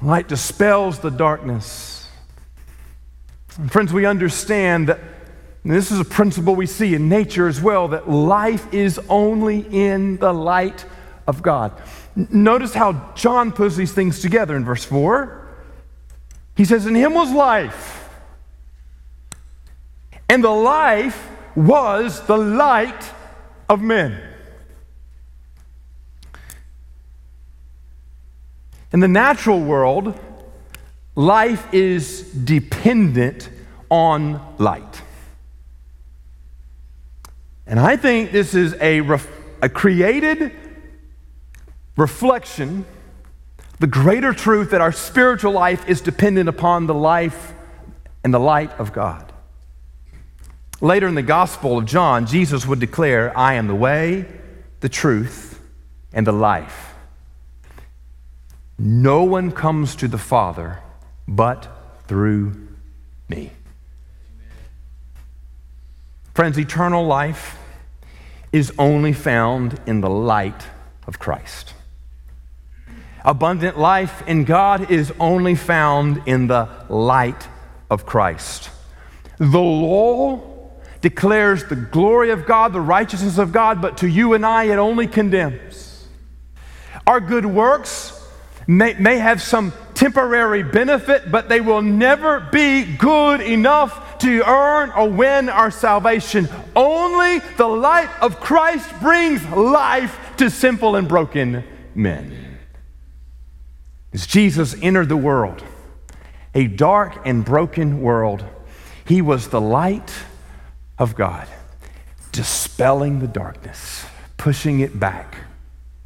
Light 0.00 0.28
dispels 0.28 1.00
the 1.00 1.10
darkness. 1.10 2.08
And 3.58 3.70
friends, 3.70 3.92
we 3.92 4.06
understand 4.06 4.88
that 4.88 5.00
and 5.64 5.72
this 5.72 5.90
is 5.90 5.98
a 5.98 6.04
principle 6.04 6.54
we 6.54 6.66
see 6.66 6.94
in 6.94 7.08
nature 7.08 7.48
as 7.48 7.60
well 7.60 7.88
that 7.88 8.08
life 8.08 8.72
is 8.72 9.00
only 9.08 9.60
in 9.70 10.18
the 10.18 10.32
light 10.32 10.84
of 11.26 11.42
God. 11.42 11.72
Notice 12.14 12.74
how 12.74 13.12
John 13.14 13.50
puts 13.50 13.74
these 13.74 13.92
things 13.92 14.20
together 14.20 14.56
in 14.56 14.64
verse 14.64 14.84
4. 14.84 15.40
He 16.54 16.66
says, 16.66 16.86
In 16.86 16.94
him 16.94 17.14
was 17.14 17.32
life, 17.32 18.10
and 20.28 20.44
the 20.44 20.50
life 20.50 21.30
was 21.56 22.24
the 22.26 22.36
light 22.36 23.10
of 23.68 23.80
men. 23.80 24.20
In 28.92 29.00
the 29.00 29.08
natural 29.08 29.60
world, 29.60 30.18
life 31.16 31.72
is 31.72 32.22
dependent 32.32 33.48
on 33.90 34.40
light. 34.58 35.00
And 37.74 37.80
I 37.80 37.96
think 37.96 38.30
this 38.30 38.54
is 38.54 38.76
a, 38.80 39.00
ref- 39.00 39.28
a 39.60 39.68
created 39.68 40.52
reflection, 41.96 42.86
the 43.80 43.88
greater 43.88 44.32
truth 44.32 44.70
that 44.70 44.80
our 44.80 44.92
spiritual 44.92 45.50
life 45.50 45.88
is 45.88 46.00
dependent 46.00 46.48
upon 46.48 46.86
the 46.86 46.94
life 46.94 47.52
and 48.22 48.32
the 48.32 48.38
light 48.38 48.70
of 48.78 48.92
God. 48.92 49.32
Later 50.80 51.08
in 51.08 51.16
the 51.16 51.22
Gospel 51.22 51.78
of 51.78 51.84
John, 51.84 52.26
Jesus 52.26 52.64
would 52.64 52.78
declare, 52.78 53.36
I 53.36 53.54
am 53.54 53.66
the 53.66 53.74
way, 53.74 54.24
the 54.78 54.88
truth, 54.88 55.60
and 56.12 56.24
the 56.24 56.32
life. 56.32 56.94
No 58.78 59.24
one 59.24 59.50
comes 59.50 59.96
to 59.96 60.06
the 60.06 60.16
Father 60.16 60.78
but 61.26 61.66
through 62.06 62.68
me. 63.28 63.50
Friends, 66.34 66.56
eternal 66.56 67.04
life 67.04 67.58
is 68.54 68.72
only 68.78 69.12
found 69.12 69.80
in 69.84 70.00
the 70.00 70.08
light 70.08 70.68
of 71.08 71.18
Christ. 71.18 71.74
Abundant 73.24 73.76
life 73.76 74.22
in 74.28 74.44
God 74.44 74.92
is 74.92 75.12
only 75.18 75.56
found 75.56 76.22
in 76.24 76.46
the 76.46 76.68
light 76.88 77.48
of 77.90 78.06
Christ. 78.06 78.70
The 79.38 79.58
law 79.58 80.70
declares 81.00 81.64
the 81.64 81.74
glory 81.74 82.30
of 82.30 82.46
God, 82.46 82.72
the 82.72 82.80
righteousness 82.80 83.38
of 83.38 83.50
God, 83.50 83.82
but 83.82 83.96
to 83.98 84.06
you 84.06 84.34
and 84.34 84.46
I, 84.46 84.64
it 84.64 84.76
only 84.76 85.08
condemns. 85.08 86.06
Our 87.08 87.18
good 87.18 87.46
works 87.46 88.13
may, 88.66 88.94
may 88.94 89.18
have 89.18 89.42
some 89.42 89.72
temporary 89.94 90.62
benefit, 90.62 91.30
but 91.30 91.48
they 91.48 91.60
will 91.60 91.82
never 91.82 92.40
be 92.40 92.84
good 92.84 93.40
enough 93.40 94.18
to 94.18 94.42
earn 94.48 94.90
or 94.90 95.08
win 95.08 95.48
our 95.48 95.70
salvation. 95.70 96.48
Only 96.74 97.38
the 97.56 97.66
light 97.68 98.10
of 98.20 98.40
Christ 98.40 98.90
brings 99.00 99.44
life 99.50 100.18
to 100.38 100.50
simple 100.50 100.96
and 100.96 101.08
broken 101.08 101.64
men. 101.94 102.58
As 104.12 104.26
Jesus 104.26 104.74
entered 104.80 105.08
the 105.08 105.16
world, 105.16 105.62
a 106.54 106.66
dark 106.66 107.26
and 107.26 107.44
broken 107.44 108.00
world, 108.00 108.44
he 109.04 109.20
was 109.20 109.48
the 109.48 109.60
light 109.60 110.12
of 110.98 111.16
God, 111.16 111.48
dispelling 112.32 113.18
the 113.18 113.26
darkness, 113.26 114.06
pushing 114.36 114.80
it 114.80 114.98
back, 114.98 115.36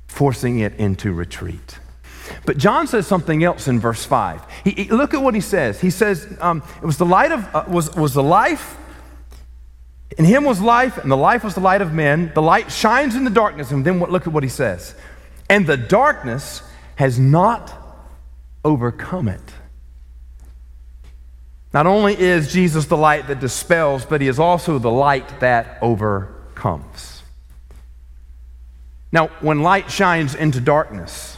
forcing 0.07 0.59
it 0.61 0.75
into 0.77 1.13
retreat. 1.13 1.79
But 2.49 2.57
John 2.57 2.87
says 2.87 3.07
something 3.07 3.45
else 3.45 3.69
in 3.69 3.79
verse 3.79 4.07
5. 4.07 4.41
He, 4.65 4.71
he, 4.71 4.85
look 4.85 5.13
at 5.13 5.21
what 5.21 5.35
he 5.35 5.41
says. 5.43 5.83
He 5.83 5.91
says, 5.91 6.35
um, 6.41 6.63
it 6.81 6.87
was 6.87 6.97
the 6.97 7.05
light 7.05 7.31
of, 7.31 7.55
uh, 7.55 7.65
was, 7.69 7.95
was 7.95 8.15
the 8.15 8.23
life, 8.23 8.79
in 10.17 10.25
him 10.25 10.45
was 10.45 10.59
life, 10.59 10.97
and 10.97 11.13
the 11.13 11.17
life 11.17 11.45
was 11.45 11.55
the 11.55 11.61
light 11.61 11.83
of 11.83 11.93
men. 11.93 12.33
The 12.35 12.41
light 12.41 12.73
shines 12.73 13.15
in 13.15 13.25
the 13.25 13.31
darkness. 13.31 13.71
And 13.71 13.85
then 13.85 14.01
what, 14.01 14.11
look 14.11 14.27
at 14.27 14.33
what 14.33 14.45
he 14.45 14.49
says. 14.49 14.95
And 15.51 15.67
the 15.67 15.77
darkness 15.77 16.63
has 16.97 17.19
not 17.19 17.71
overcome 18.65 19.29
it. 19.29 19.53
Not 21.75 21.87
only 21.87 22.19
is 22.19 22.51
Jesus 22.51 22.87
the 22.87 22.97
light 22.97 23.27
that 23.27 23.41
dispels, 23.41 24.07
but 24.07 24.23
he 24.23 24.27
is 24.27 24.39
also 24.39 24.79
the 24.79 24.91
light 24.91 25.41
that 25.41 25.77
overcomes. 25.83 27.23
Now, 29.13 29.27
when 29.43 29.63
light 29.63 29.91
shines 29.91 30.35
into 30.35 30.63
darkness, 30.63 31.38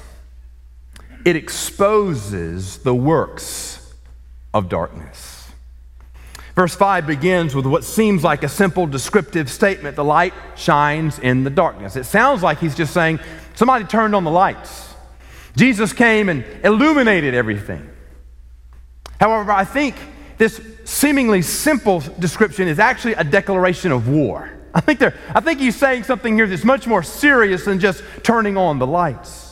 it 1.24 1.36
exposes 1.36 2.78
the 2.78 2.94
works 2.94 3.94
of 4.52 4.68
darkness. 4.68 5.48
Verse 6.54 6.74
5 6.74 7.06
begins 7.06 7.54
with 7.54 7.66
what 7.66 7.84
seems 7.84 8.24
like 8.24 8.42
a 8.42 8.48
simple 8.48 8.86
descriptive 8.86 9.50
statement 9.50 9.96
the 9.96 10.04
light 10.04 10.34
shines 10.56 11.18
in 11.18 11.44
the 11.44 11.50
darkness. 11.50 11.96
It 11.96 12.04
sounds 12.04 12.42
like 12.42 12.58
he's 12.58 12.74
just 12.74 12.92
saying, 12.92 13.20
somebody 13.54 13.84
turned 13.84 14.14
on 14.14 14.24
the 14.24 14.30
lights. 14.30 14.94
Jesus 15.56 15.92
came 15.92 16.28
and 16.28 16.44
illuminated 16.64 17.34
everything. 17.34 17.88
However, 19.18 19.52
I 19.52 19.64
think 19.64 19.94
this 20.38 20.60
seemingly 20.84 21.42
simple 21.42 22.00
description 22.18 22.68
is 22.68 22.78
actually 22.78 23.14
a 23.14 23.24
declaration 23.24 23.92
of 23.92 24.08
war. 24.08 24.50
I 24.72 24.80
think, 24.80 25.02
I 25.02 25.40
think 25.40 25.60
he's 25.60 25.76
saying 25.76 26.04
something 26.04 26.34
here 26.34 26.46
that's 26.46 26.64
much 26.64 26.86
more 26.86 27.02
serious 27.02 27.64
than 27.64 27.80
just 27.80 28.02
turning 28.22 28.56
on 28.56 28.78
the 28.78 28.86
lights. 28.86 29.49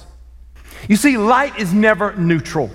You 0.86 0.96
see, 0.96 1.16
light 1.16 1.58
is 1.58 1.72
never 1.72 2.14
neutral. 2.14 2.70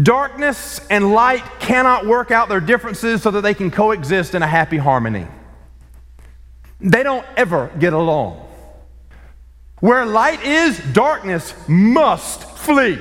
Darkness 0.00 0.80
and 0.90 1.12
light 1.12 1.42
cannot 1.60 2.06
work 2.06 2.30
out 2.30 2.48
their 2.48 2.60
differences 2.60 3.22
so 3.22 3.30
that 3.30 3.40
they 3.40 3.54
can 3.54 3.70
coexist 3.70 4.34
in 4.34 4.42
a 4.42 4.46
happy 4.46 4.76
harmony. 4.76 5.26
They 6.80 7.02
don't 7.02 7.26
ever 7.36 7.70
get 7.78 7.92
along. 7.92 8.46
Where 9.80 10.04
light 10.04 10.44
is, 10.44 10.78
darkness 10.92 11.54
must 11.68 12.42
flee. 12.42 13.00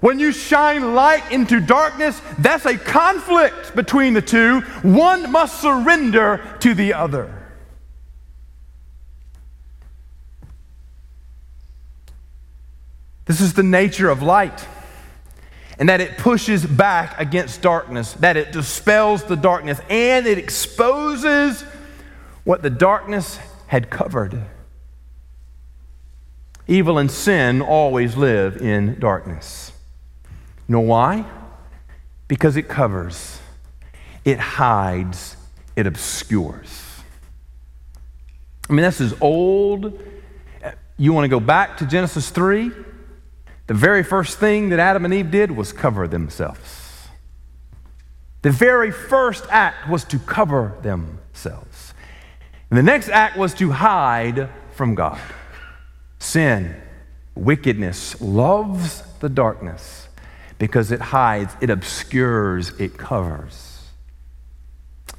When 0.00 0.18
you 0.18 0.32
shine 0.32 0.94
light 0.94 1.32
into 1.32 1.60
darkness, 1.60 2.20
that's 2.38 2.66
a 2.66 2.76
conflict 2.76 3.74
between 3.74 4.14
the 4.14 4.22
two. 4.22 4.60
One 4.82 5.32
must 5.32 5.60
surrender 5.60 6.56
to 6.60 6.74
the 6.74 6.94
other. 6.94 7.43
This 13.26 13.40
is 13.40 13.54
the 13.54 13.62
nature 13.62 14.08
of 14.10 14.22
light. 14.22 14.66
And 15.78 15.88
that 15.88 16.00
it 16.00 16.18
pushes 16.18 16.64
back 16.64 17.18
against 17.18 17.60
darkness, 17.60 18.12
that 18.14 18.36
it 18.36 18.52
dispels 18.52 19.24
the 19.24 19.36
darkness, 19.36 19.80
and 19.88 20.26
it 20.26 20.38
exposes 20.38 21.62
what 22.44 22.62
the 22.62 22.70
darkness 22.70 23.38
had 23.66 23.90
covered. 23.90 24.40
Evil 26.68 26.98
and 26.98 27.10
sin 27.10 27.60
always 27.60 28.16
live 28.16 28.62
in 28.62 29.00
darkness. 29.00 29.72
You 30.68 30.74
know 30.74 30.80
why? 30.80 31.24
Because 32.28 32.56
it 32.56 32.68
covers, 32.68 33.40
it 34.24 34.38
hides, 34.38 35.36
it 35.76 35.86
obscures. 35.86 36.82
I 38.70 38.72
mean, 38.72 38.82
that's 38.82 39.00
as 39.00 39.14
old. 39.20 40.00
You 40.96 41.12
want 41.12 41.24
to 41.24 41.28
go 41.28 41.40
back 41.40 41.78
to 41.78 41.86
Genesis 41.86 42.30
3? 42.30 42.70
The 43.66 43.74
very 43.74 44.02
first 44.02 44.38
thing 44.38 44.68
that 44.70 44.78
Adam 44.78 45.04
and 45.04 45.14
Eve 45.14 45.30
did 45.30 45.50
was 45.50 45.72
cover 45.72 46.06
themselves. 46.06 47.08
The 48.42 48.50
very 48.50 48.90
first 48.90 49.46
act 49.48 49.88
was 49.88 50.04
to 50.04 50.18
cover 50.18 50.76
themselves. 50.82 51.94
And 52.68 52.78
the 52.78 52.82
next 52.82 53.08
act 53.08 53.38
was 53.38 53.54
to 53.54 53.70
hide 53.70 54.50
from 54.72 54.94
God. 54.94 55.20
Sin, 56.18 56.74
wickedness, 57.34 58.20
loves 58.20 59.02
the 59.20 59.30
darkness 59.30 60.08
because 60.58 60.92
it 60.92 61.00
hides, 61.00 61.56
it 61.60 61.70
obscures, 61.70 62.78
it 62.78 62.98
covers. 62.98 63.88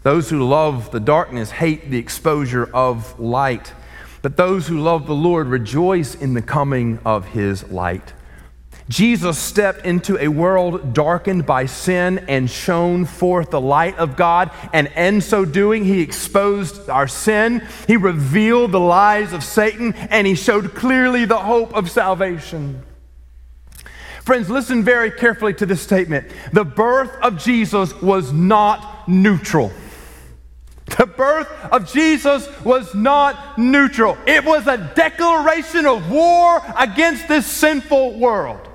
Those 0.03 0.29
who 0.29 0.47
love 0.47 0.91
the 0.91 0.99
darkness 0.99 1.49
hate 1.49 1.89
the 1.89 1.97
exposure 1.97 2.69
of 2.75 3.19
light, 3.19 3.73
but 4.21 4.37
those 4.37 4.67
who 4.67 4.79
love 4.79 5.07
the 5.07 5.15
Lord 5.15 5.47
rejoice 5.47 6.13
in 6.13 6.35
the 6.35 6.43
coming 6.43 6.99
of 7.03 7.25
his 7.29 7.67
light. 7.71 8.13
Jesus 8.87 9.39
stepped 9.39 9.83
into 9.83 10.17
a 10.19 10.27
world 10.27 10.93
darkened 10.93 11.45
by 11.45 11.65
sin 11.65 12.19
and 12.27 12.49
shone 12.49 13.05
forth 13.05 13.49
the 13.49 13.61
light 13.61 13.97
of 13.97 14.15
God. 14.15 14.51
And 14.73 14.87
in 14.95 15.21
so 15.21 15.43
doing, 15.43 15.85
he 15.85 16.01
exposed 16.01 16.87
our 16.89 17.07
sin, 17.07 17.67
he 17.87 17.97
revealed 17.97 18.71
the 18.71 18.79
lies 18.79 19.33
of 19.33 19.43
Satan, 19.43 19.93
and 19.93 20.27
he 20.27 20.35
showed 20.35 20.75
clearly 20.75 21.25
the 21.25 21.39
hope 21.39 21.73
of 21.73 21.89
salvation. 21.89 22.83
Friends, 24.23 24.49
listen 24.49 24.83
very 24.83 25.11
carefully 25.11 25.53
to 25.55 25.65
this 25.65 25.81
statement. 25.81 26.27
The 26.51 26.65
birth 26.65 27.11
of 27.21 27.37
Jesus 27.37 27.99
was 28.01 28.31
not 28.31 29.07
neutral. 29.07 29.71
The 30.97 31.07
birth 31.07 31.49
of 31.71 31.91
Jesus 31.91 32.47
was 32.63 32.93
not 32.93 33.57
neutral. 33.57 34.17
It 34.27 34.45
was 34.45 34.67
a 34.67 34.77
declaration 34.95 35.85
of 35.85 36.09
war 36.11 36.61
against 36.77 37.27
this 37.27 37.47
sinful 37.47 38.19
world. 38.19 38.67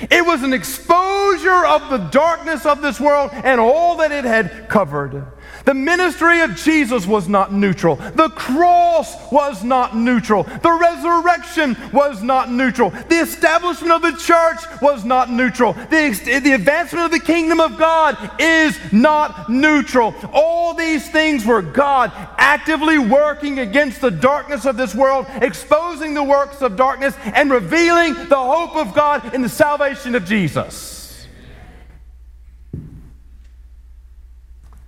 It 0.00 0.24
was 0.24 0.42
an 0.42 0.52
exposure 0.52 1.64
of 1.64 1.90
the 1.90 2.08
darkness 2.10 2.66
of 2.66 2.82
this 2.82 3.00
world 3.00 3.30
and 3.32 3.60
all 3.60 3.96
that 3.98 4.12
it 4.12 4.24
had 4.24 4.68
covered. 4.68 5.26
The 5.66 5.74
ministry 5.74 6.42
of 6.42 6.54
Jesus 6.54 7.08
was 7.08 7.28
not 7.28 7.52
neutral. 7.52 7.96
The 7.96 8.28
cross 8.28 9.32
was 9.32 9.64
not 9.64 9.96
neutral. 9.96 10.44
The 10.44 10.70
resurrection 10.70 11.76
was 11.92 12.22
not 12.22 12.52
neutral. 12.52 12.90
The 12.90 13.16
establishment 13.16 13.92
of 13.92 14.00
the 14.00 14.16
church 14.16 14.58
was 14.80 15.04
not 15.04 15.28
neutral. 15.28 15.72
The, 15.72 16.40
the 16.40 16.52
advancement 16.52 17.06
of 17.06 17.10
the 17.10 17.18
kingdom 17.18 17.60
of 17.60 17.76
God 17.76 18.16
is 18.40 18.78
not 18.92 19.50
neutral. 19.50 20.14
All 20.32 20.72
these 20.72 21.10
things 21.10 21.44
were 21.44 21.62
God 21.62 22.12
actively 22.38 22.98
working 22.98 23.58
against 23.58 24.00
the 24.00 24.12
darkness 24.12 24.66
of 24.66 24.76
this 24.76 24.94
world, 24.94 25.26
exposing 25.42 26.14
the 26.14 26.22
works 26.22 26.62
of 26.62 26.76
darkness, 26.76 27.16
and 27.24 27.50
revealing 27.50 28.14
the 28.14 28.36
hope 28.36 28.76
of 28.76 28.94
God 28.94 29.34
in 29.34 29.42
the 29.42 29.48
salvation 29.48 30.14
of 30.14 30.24
Jesus. 30.26 31.26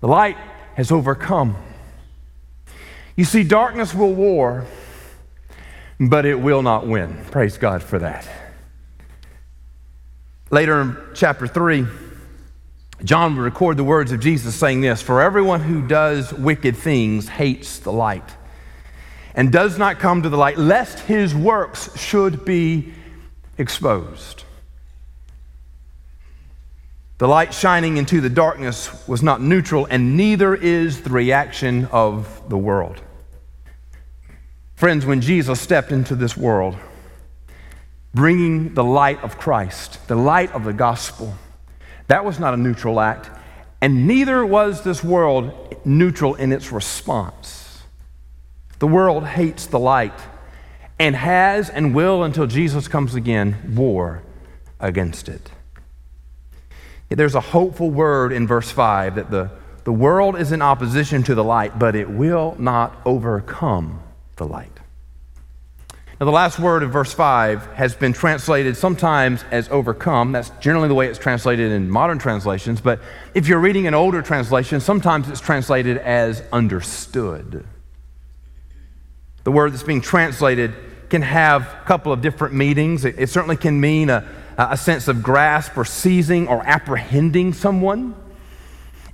The 0.01 0.07
light 0.07 0.37
has 0.79 0.93
overcome. 0.93 1.57
You 3.17 3.25
see, 3.25 3.43
darkness 3.43 3.93
will 3.93 4.14
war, 4.14 4.64
but 5.99 6.25
it 6.25 6.37
will 6.37 6.62
not 6.62 6.87
win. 6.87 7.19
Praise 7.33 7.59
God 7.59 7.83
for 7.83 7.99
that. 7.99 8.29
Later 10.53 10.81
in 10.83 10.97
chapter 11.14 11.49
3, 11.49 11.85
John 13.03 13.35
will 13.35 13.43
record 13.43 13.77
the 13.77 13.83
words 13.83 14.12
of 14.12 14.21
Jesus 14.21 14.55
saying 14.55 14.81
this 14.81 15.03
For 15.03 15.21
everyone 15.21 15.62
who 15.62 15.85
does 15.85 16.33
wicked 16.33 16.77
things 16.77 17.29
hates 17.29 17.81
the 17.81 17.93
light 17.93 18.37
and 19.35 19.51
does 19.51 19.79
not 19.79 19.99
come 19.99 20.23
to 20.23 20.29
the 20.29 20.38
light, 20.38 20.59
lest 20.59 21.01
his 21.01 21.35
works 21.35 21.99
should 21.99 22.45
be 22.45 22.95
exposed. 23.59 24.45
The 27.19 27.27
light 27.27 27.53
shining 27.53 27.97
into 27.97 28.21
the 28.21 28.31
darkness 28.31 29.07
was 29.09 29.25
not 29.25 29.43
neutral, 29.43 29.87
and 29.91 30.17
neither 30.17 30.55
is 30.55 31.03
the 31.03 31.11
reaction 31.11 31.87
of 31.87 32.49
the 32.49 32.57
world. 32.57 33.03
Friends, 34.77 35.05
when 35.05 35.21
Jesus 35.21 35.61
stepped 35.61 35.91
into 35.91 36.15
this 36.15 36.37
world, 36.37 36.77
bringing 38.15 38.75
the 38.75 38.85
light 38.85 39.21
of 39.25 39.37
Christ, 39.37 40.07
the 40.07 40.15
light 40.15 40.53
of 40.53 40.63
the 40.63 40.73
gospel, 40.73 41.35
that 42.07 42.25
was 42.25 42.39
not 42.39 42.55
a 42.55 42.57
neutral 42.57 43.01
act, 43.01 43.29
and 43.81 44.07
neither 44.07 44.47
was 44.47 44.83
this 44.83 45.03
world 45.03 45.77
neutral 45.85 46.37
in 46.37 46.53
its 46.53 46.71
response. 46.71 47.83
The 48.79 48.87
world 48.87 49.27
hates 49.27 49.67
the 49.67 49.81
light 49.81 50.21
and 51.01 51.17
has 51.17 51.69
and 51.69 51.97
will 51.97 52.23
until 52.23 52.47
Jesus 52.47 52.87
comes 52.87 53.17
again 53.17 53.75
war 53.75 54.23
against 54.79 55.29
it. 55.29 55.51
There's 57.09 57.35
a 57.35 57.40
hopeful 57.40 57.90
word 57.90 58.33
in 58.33 58.47
verse 58.47 58.71
5 58.71 59.14
that 59.14 59.31
the, 59.31 59.51
the 59.85 59.92
world 59.92 60.38
is 60.38 60.53
in 60.53 60.61
opposition 60.61 61.23
to 61.25 61.35
the 61.35 61.44
light, 61.44 61.79
but 61.79 61.97
it 61.97 62.11
will 62.11 62.55
not 62.59 62.94
overcome 63.07 64.03
the 64.37 64.47
light. 64.47 64.73
Now, 66.21 66.27
the 66.27 66.33
last 66.33 66.59
word 66.59 66.83
of 66.83 66.90
verse 66.90 67.12
5 67.12 67.75
has 67.75 67.94
been 67.94 68.12
translated 68.12 68.77
sometimes 68.77 69.44
as 69.53 69.68
overcome. 69.68 70.33
That's 70.33 70.51
generally 70.61 70.88
the 70.88 70.94
way 70.94 71.07
it's 71.07 71.18
translated 71.18 71.71
in 71.71 71.88
modern 71.88 72.18
translations. 72.18 72.81
But 72.81 73.01
if 73.35 73.47
you're 73.47 73.61
reading 73.61 73.87
an 73.87 73.94
older 73.94 74.21
translation, 74.21 74.81
sometimes 74.81 75.29
it's 75.29 75.40
translated 75.40 75.97
as 75.99 76.42
understood. 76.53 77.64
The 79.44 79.53
word 79.53 79.73
that's 79.73 79.85
being 79.85 80.01
translated 80.01 80.75
can 81.09 81.23
have 81.23 81.62
a 81.62 81.85
couple 81.87 82.12
of 82.12 82.21
different 82.21 82.53
meanings. 82.53 83.05
It, 83.05 83.14
it 83.16 83.31
certainly 83.31 83.57
can 83.57 83.81
mean 83.81 84.11
a, 84.11 84.29
a 84.59 84.77
sense 84.77 85.07
of 85.07 85.23
grasp 85.23 85.77
or 85.77 85.85
seizing 85.85 86.49
or 86.49 86.66
apprehending 86.66 87.53
someone. 87.53 88.14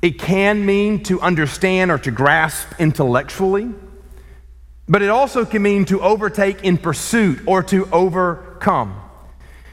It 0.00 0.18
can 0.18 0.64
mean 0.64 1.02
to 1.04 1.20
understand 1.20 1.90
or 1.90 1.98
to 1.98 2.10
grasp 2.10 2.68
intellectually, 2.78 3.70
but 4.88 5.02
it 5.02 5.10
also 5.10 5.44
can 5.44 5.62
mean 5.62 5.84
to 5.86 6.00
overtake 6.00 6.64
in 6.64 6.78
pursuit 6.78 7.40
or 7.46 7.62
to 7.64 7.86
overcome. 7.90 9.00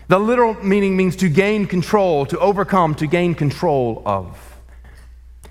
The 0.07 0.19
literal 0.19 0.55
meaning 0.55 0.97
means 0.97 1.15
to 1.17 1.29
gain 1.29 1.67
control, 1.67 2.25
to 2.27 2.39
overcome, 2.39 2.95
to 2.95 3.07
gain 3.07 3.33
control 3.33 4.03
of. 4.05 4.50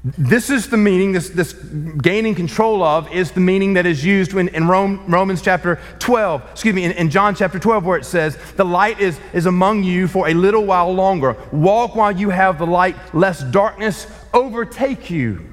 This 0.03 0.49
is 0.49 0.69
the 0.69 0.79
meaning, 0.79 1.13
this, 1.13 1.29
this 1.29 1.53
gaining 1.53 2.35
control 2.35 2.83
of 2.83 3.13
is 3.13 3.33
the 3.33 3.41
meaning 3.41 3.75
that 3.75 3.85
is 3.85 4.03
used 4.03 4.33
in, 4.33 4.49
in 4.49 4.67
Rome, 4.67 5.05
Romans 5.07 5.43
chapter 5.43 5.79
12, 5.99 6.43
excuse 6.53 6.75
me, 6.75 6.85
in, 6.85 6.93
in 6.93 7.11
John 7.11 7.35
chapter 7.35 7.59
12, 7.59 7.85
where 7.85 7.99
it 7.99 8.07
says, 8.07 8.39
The 8.57 8.65
light 8.65 8.99
is, 8.99 9.21
is 9.35 9.45
among 9.45 9.83
you 9.83 10.09
for 10.09 10.29
a 10.29 10.35
little 10.35 10.65
while 10.65 10.91
longer. 10.91 11.37
Walk 11.53 11.97
while 11.97 12.13
you 12.13 12.31
have 12.31 12.59
the 12.59 12.67
light, 12.67 12.97
lest 13.15 13.51
darkness 13.51 14.07
overtake 14.33 15.11
you. 15.11 15.47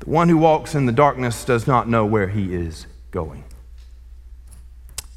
The 0.00 0.10
one 0.10 0.30
who 0.30 0.38
walks 0.38 0.74
in 0.74 0.86
the 0.86 0.92
darkness 0.92 1.44
does 1.44 1.66
not 1.66 1.86
know 1.86 2.06
where 2.06 2.28
he 2.28 2.54
is 2.54 2.86
going. 3.10 3.44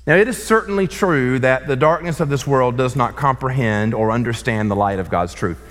Now, 0.06 0.15
it 0.15 0.28
is 0.28 0.41
certainly 0.41 0.88
true 0.88 1.39
that 1.39 1.67
the 1.67 1.76
darkness 1.78 2.19
of 2.19 2.28
this 2.28 2.45
world 2.45 2.78
does 2.78 2.97
not 2.97 3.15
comprehend 3.15 3.93
or 3.93 4.12
understand 4.12 4.69
the 4.69 4.76
light 4.76 5.00
of 5.00 5.10
God's 5.10 5.34
truth. 5.34 5.62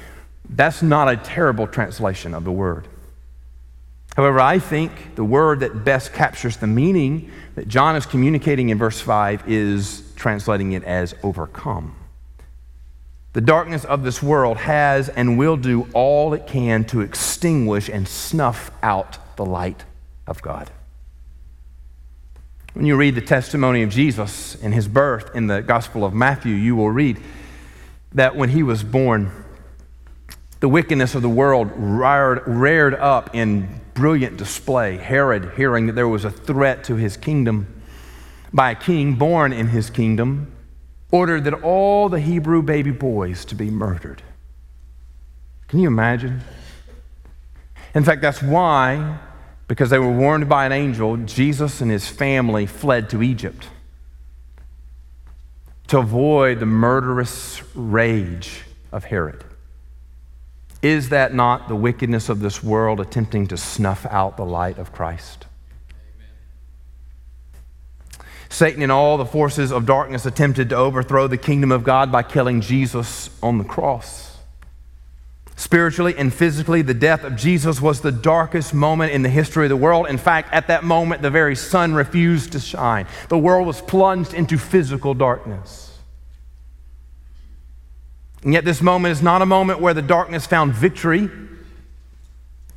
That's 0.49 0.83
not 0.83 1.09
a 1.09 1.17
terrible 1.17 1.67
translation 1.67 2.35
of 2.35 2.45
the 2.45 2.53
word. 2.53 2.89
However, 4.17 4.41
I 4.41 4.59
think 4.59 5.15
the 5.15 5.25
word 5.25 5.61
that 5.61 5.85
best 5.85 6.15
captures 6.15 6.57
the 6.57 6.67
meaning 6.67 7.31
that 7.55 7.69
John 7.69 7.97
is 7.97 8.07
communicating 8.07 8.71
in 8.71 8.79
verse 8.79 9.01
5 9.01 9.49
is 9.49 10.03
translating 10.17 10.73
it 10.73 10.85
as 10.85 11.15
overcome. 11.23 11.95
The 13.35 13.43
darkness 13.43 13.85
of 13.85 14.03
this 14.03 14.23
world 14.23 14.57
has 14.57 15.11
and 15.11 15.37
will 15.37 15.59
do 15.59 15.87
all 15.93 16.33
it 16.33 16.47
can 16.47 16.85
to 16.87 17.03
extinguish 17.03 17.91
and 17.91 18.09
snuff 18.09 18.71
out 18.83 19.37
the 19.37 19.45
light 19.45 19.85
of 20.27 20.41
God. 20.41 20.71
When 22.73 22.87
you 22.87 22.97
read 22.97 23.15
the 23.15 23.21
testimony 23.21 23.83
of 23.83 23.91
Jesus 23.91 24.55
in 24.55 24.73
his 24.73 24.89
birth 24.89 25.35
in 25.35 25.47
the 25.47 25.61
Gospel 25.61 26.05
of 26.05 26.15
Matthew, 26.15 26.55
you 26.55 26.75
will 26.75 26.91
read 26.91 27.21
that 28.13 28.37
when 28.37 28.49
he 28.49 28.63
was 28.63 28.83
born, 28.83 29.31
the 30.61 30.69
wickedness 30.69 31.15
of 31.15 31.23
the 31.23 31.29
world 31.29 31.71
reared, 31.77 32.95
up 32.95 33.35
in 33.35 33.81
brilliant 33.95 34.37
display. 34.37 34.97
Herod, 34.97 35.53
hearing 35.57 35.87
that 35.87 35.93
there 35.95 36.09
was 36.09 36.25
a 36.25 36.31
threat 36.31 36.85
to 36.85 36.97
his 36.97 37.17
kingdom 37.17 37.83
by 38.53 38.71
a 38.71 38.75
king 38.75 39.15
born 39.15 39.53
in 39.53 39.69
his 39.69 39.91
kingdom, 39.91 40.53
ordered 41.11 41.45
that 41.45 41.55
all 41.55 42.09
the 42.09 42.21
Hebrew 42.21 42.63
baby 42.63 42.91
boys 42.91 43.45
to 43.47 43.55
be 43.55 43.71
murdered. 43.71 44.23
Can 45.69 45.81
you 45.81 45.89
imagine? 45.89 46.41
In 47.95 48.05
fact, 48.05 48.23
that's 48.23 48.43
why, 48.43 49.19
because 49.69 49.91
they 49.91 49.99
were 49.99 50.13
warned 50.13 50.49
by 50.49 50.67
an 50.67 50.73
angel, 50.73 51.17
Jesus 51.17 51.81
and 51.81 51.91
his 51.91 52.09
family 52.09 52.67
fled 52.67 53.11
to 53.11 53.23
Egypt 53.23 53.69
to 55.89 55.99
avoid 55.99 56.61
the 56.61 56.67
murderous 56.67 57.63
rage 57.75 58.65
of 58.93 59.05
Herod. 59.05 59.45
Is 60.87 61.09
that 61.09 61.35
not 61.35 61.67
the 61.67 61.75
wickedness 61.75 62.29
of 62.29 62.39
this 62.39 62.63
world 62.63 63.01
attempting 63.01 63.49
to 63.49 63.57
snuff 63.57 64.07
out 64.07 64.37
the 64.37 64.45
light 64.45 64.79
of 64.79 64.93
Christ? 64.93 65.47
Amen. 65.91 66.29
Satan 68.49 68.83
and 68.83 68.93
all 68.93 69.17
the 69.17 69.27
forces 69.27 69.73
of 69.73 69.85
darkness 69.85 70.27
attempted 70.27 70.69
to 70.69 70.77
overthrow 70.77 71.27
the 71.27 71.39
kingdom 71.39 71.73
of 71.73 71.83
God 71.83 72.13
by 72.13 72.23
killing 72.23 72.61
Jesus 72.61 73.31
on 73.43 73.59
the 73.59 73.65
cross. 73.65 74.39
Spiritually 75.57 76.15
and 76.17 76.33
physically, 76.33 76.83
the 76.83 76.95
death 76.95 77.25
of 77.25 77.35
Jesus 77.35 77.81
was 77.81 78.01
the 78.01 78.13
darkest 78.13 78.73
moment 78.73 79.11
in 79.11 79.23
the 79.23 79.29
history 79.29 79.65
of 79.65 79.71
the 79.71 79.77
world. 79.77 80.07
In 80.07 80.19
fact, 80.19 80.53
at 80.53 80.69
that 80.69 80.85
moment, 80.85 81.21
the 81.21 81.31
very 81.31 81.57
sun 81.57 81.95
refused 81.95 82.53
to 82.53 82.61
shine. 82.61 83.09
The 83.29 83.39
world 83.39 83.67
was 83.67 83.81
plunged 83.81 84.35
into 84.35 84.57
physical 84.57 85.15
darkness. 85.15 85.86
And 88.43 88.53
yet, 88.53 88.65
this 88.65 88.81
moment 88.81 89.13
is 89.13 89.23
not 89.23 89.43
a 89.43 89.47
moment 89.47 89.81
where 89.81 89.95
the 89.95 90.03
darkness 90.03 90.47
found 90.47 90.75
victory. 90.75 91.29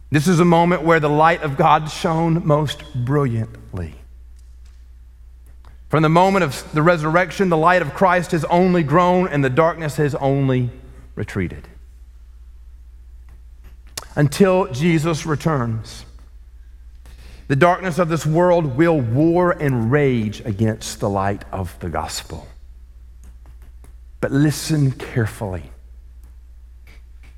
This 0.09 0.27
is 0.27 0.39
a 0.39 0.45
moment 0.45 0.81
where 0.81 0.99
the 0.99 1.09
light 1.09 1.43
of 1.43 1.57
God 1.57 1.89
shone 1.91 2.45
most 2.45 2.83
brilliantly. 2.95 3.93
From 5.89 6.03
the 6.03 6.09
moment 6.09 6.43
of 6.43 6.71
the 6.71 6.81
resurrection, 6.81 7.49
the 7.49 7.57
light 7.57 7.81
of 7.81 7.93
Christ 7.93 8.31
has 8.31 8.45
only 8.45 8.83
grown 8.83 9.27
and 9.27 9.43
the 9.43 9.49
darkness 9.49 9.95
has 9.97 10.15
only 10.15 10.69
retreated. 11.15 11.67
Until 14.15 14.71
Jesus 14.71 15.25
returns, 15.25 16.05
the 17.47 17.55
darkness 17.55 17.97
of 17.97 18.09
this 18.09 18.25
world 18.25 18.77
will 18.77 19.01
war 19.01 19.51
and 19.51 19.91
rage 19.91 20.41
against 20.45 20.99
the 20.99 21.09
light 21.09 21.43
of 21.51 21.77
the 21.79 21.89
gospel. 21.89 22.47
But 24.21 24.31
listen 24.31 24.91
carefully. 24.91 25.71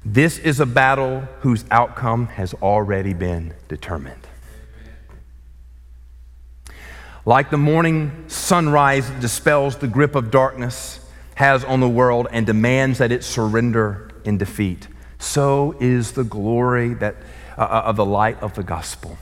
This 0.04 0.40
is 0.40 0.60
a 0.60 0.66
battle 0.66 1.22
whose 1.42 1.64
outcome 1.70 2.28
has 2.28 2.56
already 2.56 3.14
been 3.14 3.54
determined. 3.68 4.28
Like 7.24 7.52
the 7.52 7.58
morning 7.58 8.26
sunrise 8.28 9.08
dispels 9.22 9.78
the 9.78 9.88
grip 9.88 10.16
of 10.16 10.32
darkness 10.32 11.06
has 11.36 11.64
on 11.64 11.80
the 11.82 11.90
world 11.90 12.28
and 12.32 12.48
demands 12.48 12.98
that 12.98 13.12
it 13.12 13.24
surrender 13.24 14.10
in 14.26 14.40
defeat, 14.40 14.88
so 15.20 15.76
is 15.80 16.14
the 16.14 16.24
glory 16.24 16.96
that, 16.96 17.16
uh, 17.58 17.62
uh 17.62 17.84
of 17.86 17.96
the 17.96 18.06
light 18.06 18.42
of 18.42 18.56
the 18.56 18.64
gospel. 18.64 19.20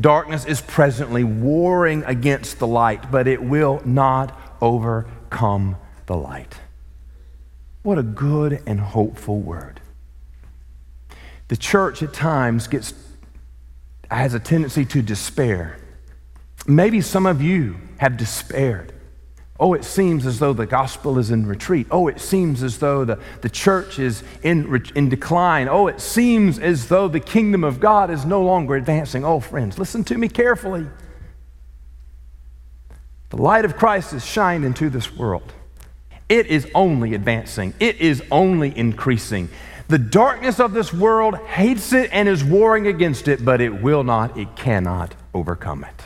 Darkness 0.00 0.44
is 0.44 0.60
presently 0.60 1.24
warring 1.24 2.04
against 2.04 2.60
the 2.60 2.68
light, 2.68 3.10
but 3.10 3.26
it 3.26 3.42
will 3.42 3.82
not 3.84 4.38
overcome 4.60 5.76
the 6.08 6.16
light. 6.16 6.56
What 7.82 7.98
a 7.98 8.02
good 8.02 8.60
and 8.66 8.80
hopeful 8.80 9.38
word. 9.38 9.80
The 11.46 11.56
church 11.56 12.02
at 12.02 12.12
times 12.12 12.66
gets 12.66 12.92
has 14.10 14.34
a 14.34 14.40
tendency 14.40 14.84
to 14.86 15.02
despair. 15.02 15.78
Maybe 16.66 17.00
some 17.00 17.26
of 17.26 17.40
you 17.40 17.76
have 17.98 18.16
despaired. 18.16 18.92
Oh, 19.60 19.74
it 19.74 19.84
seems 19.84 20.24
as 20.24 20.38
though 20.38 20.52
the 20.52 20.66
gospel 20.66 21.18
is 21.18 21.30
in 21.30 21.46
retreat. 21.46 21.86
Oh, 21.90 22.08
it 22.08 22.20
seems 22.20 22.62
as 22.62 22.78
though 22.78 23.04
the, 23.04 23.18
the 23.42 23.50
church 23.50 23.98
is 23.98 24.22
in, 24.42 24.82
in 24.94 25.08
decline. 25.08 25.68
Oh, 25.68 25.88
it 25.88 26.00
seems 26.00 26.58
as 26.58 26.88
though 26.88 27.08
the 27.08 27.20
kingdom 27.20 27.64
of 27.64 27.80
God 27.80 28.10
is 28.10 28.24
no 28.24 28.42
longer 28.42 28.76
advancing. 28.76 29.24
Oh, 29.24 29.40
friends, 29.40 29.78
listen 29.78 30.04
to 30.04 30.16
me 30.16 30.28
carefully. 30.28 30.86
The 33.30 33.36
light 33.36 33.64
of 33.64 33.76
Christ 33.76 34.12
has 34.12 34.24
shined 34.24 34.64
into 34.64 34.88
this 34.88 35.14
world. 35.14 35.52
It 36.28 36.46
is 36.46 36.66
only 36.74 37.14
advancing, 37.14 37.74
it 37.80 37.96
is 37.96 38.22
only 38.30 38.76
increasing. 38.76 39.48
The 39.88 39.98
darkness 39.98 40.60
of 40.60 40.74
this 40.74 40.92
world 40.92 41.36
hates 41.38 41.94
it 41.94 42.10
and 42.12 42.28
is 42.28 42.44
warring 42.44 42.86
against 42.86 43.26
it, 43.26 43.42
but 43.42 43.62
it 43.62 43.80
will 43.80 44.04
not, 44.04 44.36
it 44.36 44.54
cannot 44.54 45.14
overcome 45.32 45.82
it. 45.84 46.04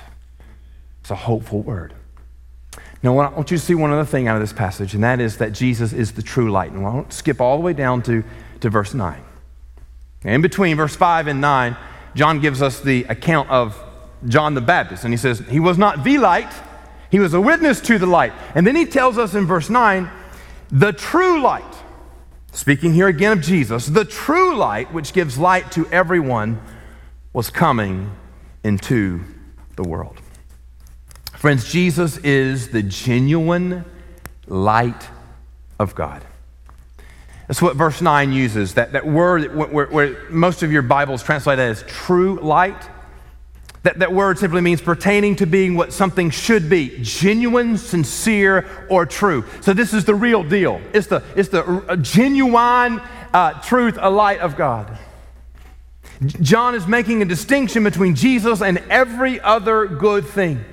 It's 1.00 1.10
a 1.10 1.16
hopeful 1.16 1.62
word. 1.62 1.92
Now, 3.02 3.18
I 3.18 3.30
want 3.30 3.50
you 3.50 3.56
to 3.56 3.62
see 3.62 3.74
one 3.74 3.90
other 3.90 4.04
thing 4.04 4.28
out 4.28 4.36
of 4.36 4.42
this 4.42 4.52
passage, 4.52 4.94
and 4.94 5.02
that 5.02 5.20
is 5.20 5.38
that 5.38 5.52
Jesus 5.52 5.92
is 5.92 6.12
the 6.12 6.22
true 6.22 6.52
light. 6.52 6.70
And 6.70 6.86
I 6.86 6.90
won't 6.90 7.12
skip 7.12 7.40
all 7.40 7.56
the 7.56 7.62
way 7.62 7.72
down 7.72 8.02
to, 8.02 8.22
to 8.60 8.70
verse 8.70 8.94
9. 8.94 9.20
In 10.22 10.40
between 10.40 10.76
verse 10.76 10.94
5 10.94 11.26
and 11.26 11.40
9, 11.40 11.76
John 12.14 12.40
gives 12.40 12.62
us 12.62 12.78
the 12.78 13.02
account 13.04 13.50
of 13.50 13.76
John 14.28 14.54
the 14.54 14.60
Baptist, 14.60 15.02
and 15.02 15.12
he 15.12 15.18
says, 15.18 15.40
He 15.40 15.58
was 15.58 15.78
not 15.78 16.04
the 16.04 16.18
light, 16.18 16.52
he 17.12 17.18
was 17.18 17.34
a 17.34 17.40
witness 17.40 17.78
to 17.82 17.98
the 17.98 18.06
light. 18.06 18.32
And 18.54 18.66
then 18.66 18.74
he 18.74 18.86
tells 18.86 19.18
us 19.18 19.34
in 19.34 19.46
verse 19.46 19.68
9, 19.68 20.10
the 20.70 20.94
true 20.94 21.42
light, 21.42 21.74
speaking 22.52 22.94
here 22.94 23.06
again 23.06 23.32
of 23.32 23.42
Jesus, 23.42 23.84
the 23.86 24.06
true 24.06 24.56
light 24.56 24.94
which 24.94 25.12
gives 25.12 25.36
light 25.36 25.70
to 25.72 25.86
everyone 25.88 26.58
was 27.34 27.50
coming 27.50 28.10
into 28.64 29.20
the 29.76 29.82
world. 29.82 30.18
Friends, 31.34 31.70
Jesus 31.70 32.16
is 32.18 32.70
the 32.70 32.82
genuine 32.82 33.84
light 34.46 35.08
of 35.78 35.94
God. 35.94 36.24
That's 37.46 37.60
what 37.60 37.76
verse 37.76 38.00
9 38.00 38.32
uses, 38.32 38.72
that, 38.74 38.92
that 38.92 39.06
word 39.06 39.54
where, 39.54 39.86
where 39.88 40.30
most 40.30 40.62
of 40.62 40.72
your 40.72 40.80
Bibles 40.80 41.22
translate 41.22 41.58
as 41.58 41.82
true 41.82 42.36
light. 42.40 42.88
That, 43.82 43.98
that 43.98 44.12
word 44.12 44.38
simply 44.38 44.60
means 44.60 44.80
pertaining 44.80 45.36
to 45.36 45.46
being 45.46 45.74
what 45.74 45.92
something 45.92 46.30
should 46.30 46.70
be 46.70 46.98
genuine, 47.02 47.76
sincere, 47.76 48.86
or 48.88 49.06
true. 49.06 49.44
So, 49.60 49.72
this 49.72 49.92
is 49.92 50.04
the 50.04 50.14
real 50.14 50.44
deal. 50.44 50.80
It's 50.92 51.08
the, 51.08 51.22
it's 51.34 51.48
the 51.48 51.98
genuine 52.00 53.00
uh, 53.34 53.60
truth, 53.60 53.98
a 54.00 54.08
light 54.10 54.38
of 54.38 54.56
God. 54.56 54.98
John 56.40 56.76
is 56.76 56.86
making 56.86 57.22
a 57.22 57.24
distinction 57.24 57.82
between 57.82 58.14
Jesus 58.14 58.62
and 58.62 58.78
every 58.88 59.40
other 59.40 59.86
good 59.86 60.24
thing. 60.24 60.64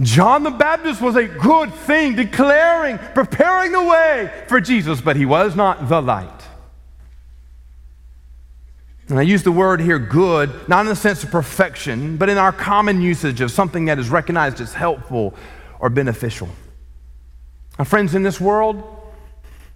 John 0.00 0.42
the 0.42 0.50
Baptist 0.50 1.02
was 1.02 1.16
a 1.16 1.26
good 1.26 1.74
thing, 1.74 2.16
declaring, 2.16 2.98
preparing 3.14 3.72
the 3.72 3.82
way 3.82 4.44
for 4.48 4.60
Jesus, 4.60 5.02
but 5.02 5.16
he 5.16 5.26
was 5.26 5.54
not 5.54 5.90
the 5.90 6.00
light. 6.00 6.39
And 9.10 9.18
I 9.18 9.22
use 9.22 9.42
the 9.42 9.50
word 9.50 9.80
here 9.80 9.98
good, 9.98 10.68
not 10.68 10.82
in 10.82 10.86
the 10.86 10.94
sense 10.94 11.24
of 11.24 11.32
perfection, 11.32 12.16
but 12.16 12.28
in 12.28 12.38
our 12.38 12.52
common 12.52 13.02
usage 13.02 13.40
of 13.40 13.50
something 13.50 13.86
that 13.86 13.98
is 13.98 14.08
recognized 14.08 14.60
as 14.60 14.72
helpful 14.72 15.34
or 15.80 15.90
beneficial. 15.90 16.48
Now, 17.76 17.84
friends, 17.84 18.14
in 18.14 18.22
this 18.22 18.40
world, 18.40 18.84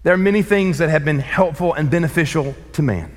there 0.04 0.14
are 0.14 0.18
many 0.18 0.42
things 0.42 0.78
that 0.78 0.88
have 0.88 1.04
been 1.04 1.18
helpful 1.18 1.74
and 1.74 1.90
beneficial 1.90 2.54
to 2.74 2.82
man. 2.82 3.16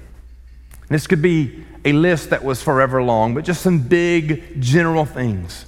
This 0.89 1.05
could 1.05 1.21
be 1.21 1.63
a 1.85 1.93
list 1.93 2.31
that 2.31 2.43
was 2.43 2.63
forever 2.63 3.03
long, 3.03 3.35
but 3.35 3.45
just 3.45 3.61
some 3.61 3.79
big 3.79 4.59
general 4.59 5.05
things. 5.05 5.65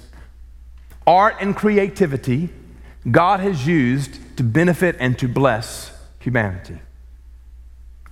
Art 1.06 1.36
and 1.40 1.54
creativity, 1.54 2.48
God 3.08 3.38
has 3.40 3.66
used 3.66 4.18
to 4.36 4.42
benefit 4.42 4.96
and 4.98 5.16
to 5.18 5.28
bless 5.28 5.92
humanity. 6.18 6.80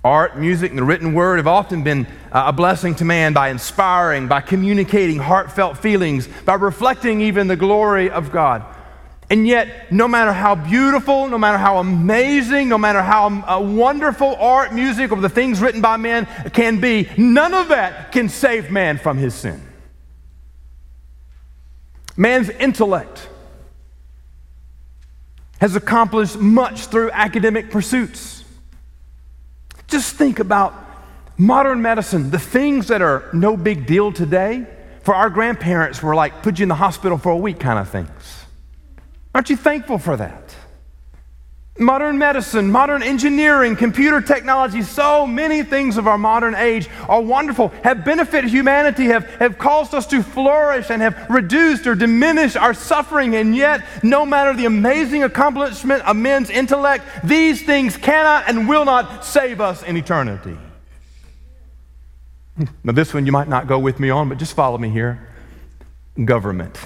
Art, 0.09 0.39
music, 0.39 0.71
and 0.71 0.79
the 0.79 0.83
written 0.83 1.13
word 1.13 1.37
have 1.37 1.45
often 1.45 1.83
been 1.83 2.07
uh, 2.31 2.45
a 2.47 2.51
blessing 2.51 2.95
to 2.95 3.05
man 3.05 3.31
by 3.33 3.49
inspiring, 3.49 4.27
by 4.27 4.41
communicating 4.41 5.19
heartfelt 5.19 5.77
feelings, 5.77 6.27
by 6.45 6.55
reflecting 6.55 7.21
even 7.21 7.45
the 7.45 7.55
glory 7.55 8.09
of 8.09 8.31
God. 8.31 8.65
And 9.29 9.47
yet, 9.47 9.91
no 9.91 10.07
matter 10.07 10.33
how 10.33 10.55
beautiful, 10.55 11.27
no 11.27 11.37
matter 11.37 11.59
how 11.59 11.77
amazing, 11.77 12.69
no 12.69 12.79
matter 12.79 13.03
how 13.03 13.27
uh, 13.27 13.61
wonderful 13.61 14.35
art, 14.37 14.73
music, 14.73 15.11
or 15.11 15.21
the 15.21 15.29
things 15.29 15.61
written 15.61 15.79
by 15.79 15.97
man 15.97 16.25
can 16.53 16.79
be, 16.79 17.07
none 17.15 17.53
of 17.53 17.67
that 17.67 18.11
can 18.11 18.29
save 18.29 18.71
man 18.71 18.97
from 18.97 19.19
his 19.19 19.35
sin. 19.35 19.61
Man's 22.17 22.49
intellect 22.49 23.29
has 25.61 25.75
accomplished 25.75 26.37
much 26.37 26.87
through 26.87 27.11
academic 27.11 27.69
pursuits. 27.69 28.38
Just 29.89 30.15
think 30.15 30.39
about 30.39 30.73
modern 31.37 31.81
medicine, 31.81 32.29
the 32.31 32.39
things 32.39 32.87
that 32.89 33.01
are 33.01 33.29
no 33.33 33.57
big 33.57 33.85
deal 33.85 34.11
today, 34.11 34.67
for 35.01 35.15
our 35.15 35.29
grandparents 35.29 36.03
were 36.03 36.13
like, 36.13 36.43
put 36.43 36.59
you 36.59 36.63
in 36.63 36.69
the 36.69 36.75
hospital 36.75 37.17
for 37.17 37.31
a 37.31 37.37
week 37.37 37.59
kind 37.59 37.79
of 37.79 37.89
things. 37.89 38.45
Aren't 39.33 39.49
you 39.49 39.55
thankful 39.55 39.97
for 39.97 40.17
that? 40.17 40.55
Modern 41.79 42.17
medicine, 42.17 42.69
modern 42.69 43.01
engineering, 43.01 43.77
computer 43.77 44.19
technology, 44.19 44.81
so 44.81 45.25
many 45.25 45.63
things 45.63 45.95
of 45.95 46.07
our 46.07 46.17
modern 46.17 46.53
age 46.53 46.89
are 47.07 47.21
wonderful, 47.21 47.69
have 47.85 48.03
benefited 48.03 48.49
humanity, 48.49 49.05
have, 49.05 49.23
have 49.35 49.57
caused 49.57 49.93
us 49.93 50.05
to 50.07 50.21
flourish, 50.21 50.89
and 50.89 51.01
have 51.01 51.29
reduced 51.29 51.87
or 51.87 51.95
diminished 51.95 52.57
our 52.57 52.73
suffering. 52.73 53.33
And 53.35 53.55
yet, 53.55 53.85
no 54.03 54.25
matter 54.25 54.53
the 54.53 54.65
amazing 54.65 55.23
accomplishment 55.23 56.03
of 56.03 56.17
men's 56.17 56.49
intellect, 56.49 57.05
these 57.23 57.63
things 57.65 57.95
cannot 57.95 58.49
and 58.49 58.67
will 58.67 58.83
not 58.83 59.23
save 59.23 59.61
us 59.61 59.81
in 59.81 59.95
eternity. 59.95 60.57
Now, 62.83 62.91
this 62.91 63.13
one 63.13 63.25
you 63.25 63.31
might 63.31 63.47
not 63.47 63.67
go 63.67 63.79
with 63.79 64.01
me 64.01 64.09
on, 64.09 64.27
but 64.27 64.37
just 64.37 64.53
follow 64.53 64.77
me 64.77 64.89
here 64.89 65.25
government. 66.25 66.77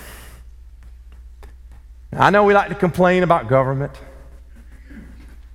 I 2.12 2.30
know 2.30 2.44
we 2.44 2.54
like 2.54 2.70
to 2.70 2.76
complain 2.76 3.24
about 3.24 3.48
government. 3.48 3.92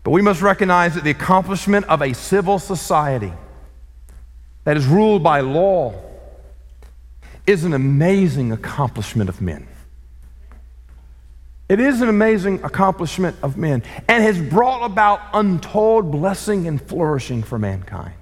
But 0.08 0.12
we 0.12 0.22
must 0.22 0.40
recognize 0.40 0.94
that 0.94 1.04
the 1.04 1.10
accomplishment 1.10 1.84
of 1.84 2.00
a 2.00 2.14
civil 2.14 2.58
society 2.58 3.34
that 4.64 4.74
is 4.74 4.86
ruled 4.86 5.22
by 5.22 5.40
law 5.40 5.92
is 7.46 7.64
an 7.64 7.74
amazing 7.74 8.50
accomplishment 8.50 9.28
of 9.28 9.42
men. 9.42 9.68
It 11.68 11.78
is 11.78 12.00
an 12.00 12.08
amazing 12.08 12.64
accomplishment 12.64 13.36
of 13.42 13.58
men 13.58 13.82
and 14.08 14.24
has 14.24 14.40
brought 14.40 14.86
about 14.86 15.20
untold 15.34 16.10
blessing 16.10 16.66
and 16.66 16.80
flourishing 16.80 17.42
for 17.42 17.58
mankind. 17.58 18.14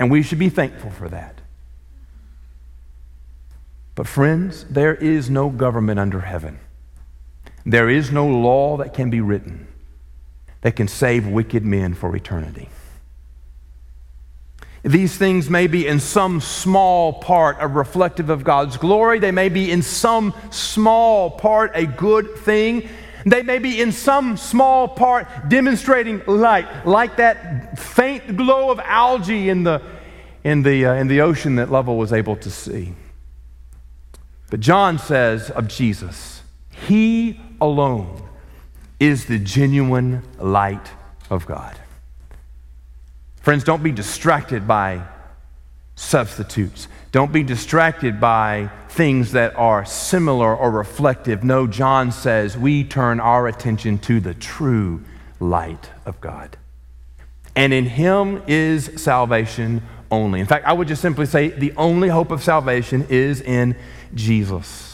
And 0.00 0.10
we 0.10 0.24
should 0.24 0.40
be 0.40 0.48
thankful 0.48 0.90
for 0.90 1.08
that. 1.08 1.40
But, 3.94 4.08
friends, 4.08 4.64
there 4.64 4.96
is 4.96 5.30
no 5.30 5.50
government 5.50 6.00
under 6.00 6.22
heaven. 6.22 6.58
There 7.64 7.88
is 7.88 8.10
no 8.10 8.26
law 8.26 8.76
that 8.78 8.92
can 8.92 9.08
be 9.08 9.20
written 9.20 9.68
that 10.62 10.76
can 10.76 10.88
save 10.88 11.26
wicked 11.26 11.64
men 11.64 11.94
for 11.94 12.16
eternity. 12.16 12.68
These 14.84 15.16
things 15.16 15.48
may 15.48 15.68
be 15.68 15.86
in 15.86 16.00
some 16.00 16.40
small 16.40 17.12
part 17.12 17.58
a 17.60 17.68
reflective 17.68 18.30
of 18.30 18.42
God's 18.42 18.76
glory. 18.76 19.20
They 19.20 19.30
may 19.30 19.48
be 19.48 19.70
in 19.70 19.82
some 19.82 20.34
small 20.50 21.30
part 21.30 21.72
a 21.74 21.86
good 21.86 22.36
thing. 22.38 22.88
They 23.24 23.42
may 23.42 23.60
be 23.60 23.80
in 23.80 23.92
some 23.92 24.36
small 24.36 24.88
part 24.88 25.28
demonstrating 25.48 26.22
light, 26.26 26.84
like 26.84 27.16
that 27.18 27.78
faint 27.78 28.36
glow 28.36 28.70
of 28.70 28.80
algae 28.80 29.48
in 29.48 29.62
the, 29.62 29.80
in 30.42 30.62
the, 30.62 30.86
uh, 30.86 30.94
in 30.94 31.06
the 31.06 31.20
ocean 31.20 31.56
that 31.56 31.70
Lovell 31.70 31.96
was 31.96 32.12
able 32.12 32.34
to 32.36 32.50
see. 32.50 32.94
But 34.50 34.58
John 34.58 34.98
says 34.98 35.50
of 35.50 35.68
Jesus, 35.68 36.42
He 36.70 37.40
alone 37.60 38.20
is 39.02 39.24
the 39.24 39.38
genuine 39.38 40.22
light 40.38 40.92
of 41.28 41.44
God. 41.44 41.76
Friends, 43.40 43.64
don't 43.64 43.82
be 43.82 43.90
distracted 43.90 44.68
by 44.68 45.04
substitutes. 45.96 46.86
Don't 47.10 47.32
be 47.32 47.42
distracted 47.42 48.20
by 48.20 48.70
things 48.90 49.32
that 49.32 49.56
are 49.56 49.84
similar 49.84 50.56
or 50.56 50.70
reflective. 50.70 51.42
No, 51.42 51.66
John 51.66 52.12
says 52.12 52.56
we 52.56 52.84
turn 52.84 53.18
our 53.18 53.48
attention 53.48 53.98
to 53.98 54.20
the 54.20 54.34
true 54.34 55.02
light 55.40 55.90
of 56.06 56.20
God. 56.20 56.56
And 57.56 57.72
in 57.72 57.86
Him 57.86 58.40
is 58.46 59.02
salvation 59.02 59.82
only. 60.12 60.38
In 60.38 60.46
fact, 60.46 60.64
I 60.64 60.74
would 60.74 60.86
just 60.86 61.02
simply 61.02 61.26
say 61.26 61.48
the 61.48 61.72
only 61.76 62.08
hope 62.08 62.30
of 62.30 62.40
salvation 62.40 63.04
is 63.10 63.40
in 63.40 63.74
Jesus. 64.14 64.91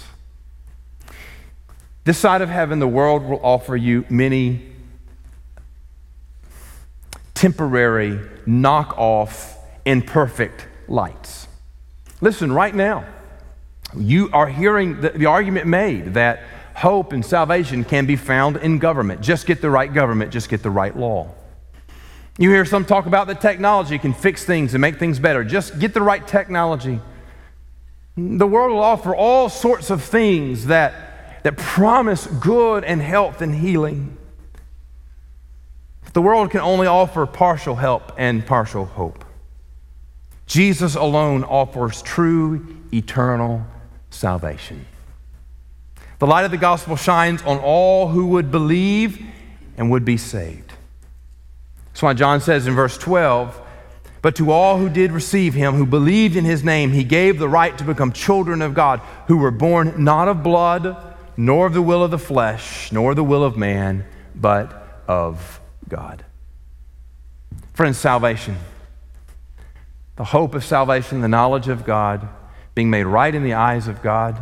This 2.08 2.16
side 2.16 2.40
of 2.40 2.48
heaven, 2.48 2.78
the 2.78 2.88
world 2.88 3.22
will 3.22 3.44
offer 3.44 3.76
you 3.76 4.06
many 4.08 4.62
temporary, 7.34 8.18
knock-off, 8.46 9.58
imperfect 9.84 10.66
lights. 10.88 11.48
Listen, 12.22 12.50
right 12.50 12.74
now, 12.74 13.04
you 13.94 14.30
are 14.32 14.48
hearing 14.48 15.02
the, 15.02 15.10
the, 15.10 15.26
argument 15.26 15.66
made 15.66 16.14
that 16.14 16.44
hope 16.76 17.12
and 17.12 17.22
salvation 17.22 17.84
can 17.84 18.06
be 18.06 18.16
found 18.16 18.56
in 18.56 18.78
government. 18.78 19.20
Just 19.20 19.44
get 19.44 19.60
the 19.60 19.68
right 19.68 19.92
government, 19.92 20.32
just 20.32 20.48
get 20.48 20.62
the 20.62 20.70
right 20.70 20.96
law. 20.96 21.28
You 22.38 22.48
hear 22.48 22.64
some 22.64 22.86
talk 22.86 23.04
about 23.04 23.26
that 23.26 23.42
technology 23.42 23.98
can 23.98 24.14
fix 24.14 24.46
things 24.46 24.72
and 24.72 24.80
make 24.80 24.98
things 24.98 25.18
better. 25.18 25.44
Just 25.44 25.78
get 25.78 25.92
the 25.92 26.00
right 26.00 26.26
technology. 26.26 27.02
The 28.16 28.46
world 28.46 28.72
will 28.72 28.82
offer 28.82 29.14
all 29.14 29.50
sorts 29.50 29.90
of 29.90 30.02
things 30.02 30.68
that 30.68 31.07
that 31.42 31.56
promise 31.56 32.26
good 32.26 32.84
and 32.84 33.00
health 33.00 33.40
and 33.42 33.54
healing. 33.54 34.16
The 36.12 36.22
world 36.22 36.50
can 36.50 36.60
only 36.60 36.86
offer 36.86 37.26
partial 37.26 37.76
help 37.76 38.12
and 38.16 38.44
partial 38.46 38.86
hope. 38.86 39.24
Jesus 40.46 40.94
alone 40.94 41.44
offers 41.44 42.02
true 42.02 42.66
eternal 42.92 43.64
salvation. 44.10 44.86
The 46.18 46.26
light 46.26 46.44
of 46.44 46.50
the 46.50 46.56
gospel 46.56 46.96
shines 46.96 47.42
on 47.42 47.58
all 47.58 48.08
who 48.08 48.26
would 48.28 48.50
believe 48.50 49.22
and 49.76 49.90
would 49.90 50.04
be 50.04 50.16
saved. 50.16 50.72
That's 51.88 52.02
why 52.02 52.14
John 52.14 52.40
says 52.40 52.66
in 52.66 52.74
verse 52.74 52.98
12, 52.98 53.60
but 54.20 54.34
to 54.36 54.50
all 54.50 54.78
who 54.78 54.88
did 54.88 55.12
receive 55.12 55.54
him, 55.54 55.74
who 55.74 55.86
believed 55.86 56.34
in 56.34 56.44
his 56.44 56.64
name, 56.64 56.90
he 56.90 57.04
gave 57.04 57.38
the 57.38 57.48
right 57.48 57.76
to 57.78 57.84
become 57.84 58.12
children 58.12 58.62
of 58.62 58.74
God, 58.74 59.00
who 59.28 59.36
were 59.36 59.52
born 59.52 60.02
not 60.02 60.26
of 60.26 60.42
blood, 60.42 61.07
nor 61.40 61.68
of 61.68 61.72
the 61.72 61.80
will 61.80 62.02
of 62.02 62.10
the 62.10 62.18
flesh, 62.18 62.90
nor 62.90 63.14
the 63.14 63.22
will 63.22 63.44
of 63.44 63.56
man, 63.56 64.04
but 64.34 65.02
of 65.06 65.60
God. 65.88 66.24
Friends, 67.74 67.96
salvation, 67.96 68.56
the 70.16 70.24
hope 70.24 70.56
of 70.56 70.64
salvation, 70.64 71.20
the 71.20 71.28
knowledge 71.28 71.68
of 71.68 71.86
God, 71.86 72.28
being 72.74 72.90
made 72.90 73.04
right 73.04 73.32
in 73.32 73.44
the 73.44 73.54
eyes 73.54 73.86
of 73.86 74.02
God. 74.02 74.36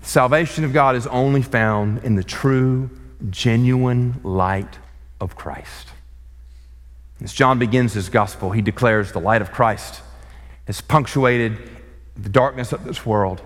Salvation 0.00 0.64
of 0.64 0.72
God 0.72 0.96
is 0.96 1.06
only 1.08 1.42
found 1.42 2.02
in 2.02 2.14
the 2.14 2.24
true, 2.24 2.88
genuine 3.28 4.18
light 4.24 4.78
of 5.20 5.36
Christ. 5.36 5.88
As 7.22 7.34
John 7.34 7.58
begins 7.58 7.92
his 7.92 8.08
gospel, 8.08 8.52
he 8.52 8.62
declares 8.62 9.12
the 9.12 9.20
light 9.20 9.42
of 9.42 9.52
Christ 9.52 10.00
has 10.66 10.80
punctuated 10.80 11.70
the 12.16 12.30
darkness 12.30 12.72
of 12.72 12.84
this 12.84 13.04
world, 13.04 13.42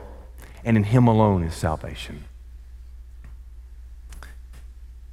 and 0.69 0.77
in 0.77 0.85
him 0.85 1.09
alone 1.09 1.43
is 1.43 1.55
salvation. 1.55 2.23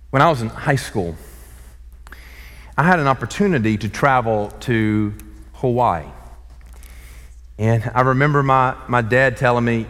When 0.10 0.22
I 0.22 0.30
was 0.30 0.42
in 0.42 0.50
high 0.50 0.76
school, 0.76 1.16
I 2.78 2.84
had 2.84 3.00
an 3.00 3.08
opportunity 3.08 3.78
to 3.78 3.88
travel 3.88 4.52
to 4.62 5.14
Hawaii. 5.54 6.08
And 7.58 7.90
I 7.96 8.02
remember 8.02 8.44
my, 8.44 8.76
my 8.90 9.02
dad 9.02 9.38
telling 9.38 9.64
me, 9.64 9.86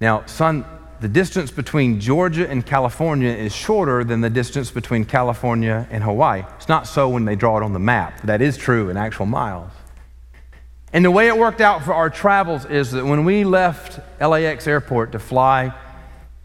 now, 0.00 0.26
son, 0.26 0.64
the 1.00 1.08
distance 1.08 1.52
between 1.52 2.00
Georgia 2.00 2.50
and 2.50 2.66
California 2.66 3.30
is 3.30 3.54
shorter 3.54 4.02
than 4.02 4.22
the 4.22 4.30
distance 4.30 4.72
between 4.72 5.04
California 5.04 5.86
and 5.92 6.02
Hawaii. 6.02 6.42
It's 6.56 6.68
not 6.68 6.88
so 6.88 7.08
when 7.08 7.26
they 7.26 7.36
draw 7.36 7.58
it 7.58 7.62
on 7.62 7.72
the 7.72 7.78
map. 7.78 8.22
That 8.22 8.42
is 8.42 8.56
true 8.56 8.90
in 8.90 8.96
actual 8.96 9.26
miles. 9.26 9.70
And 10.92 11.04
the 11.04 11.10
way 11.10 11.28
it 11.28 11.36
worked 11.36 11.60
out 11.60 11.84
for 11.84 11.92
our 11.92 12.10
travels 12.10 12.64
is 12.64 12.92
that 12.92 13.04
when 13.04 13.24
we 13.24 13.44
left 13.44 13.98
LAX 14.20 14.66
airport 14.66 15.12
to 15.12 15.18
fly 15.18 15.74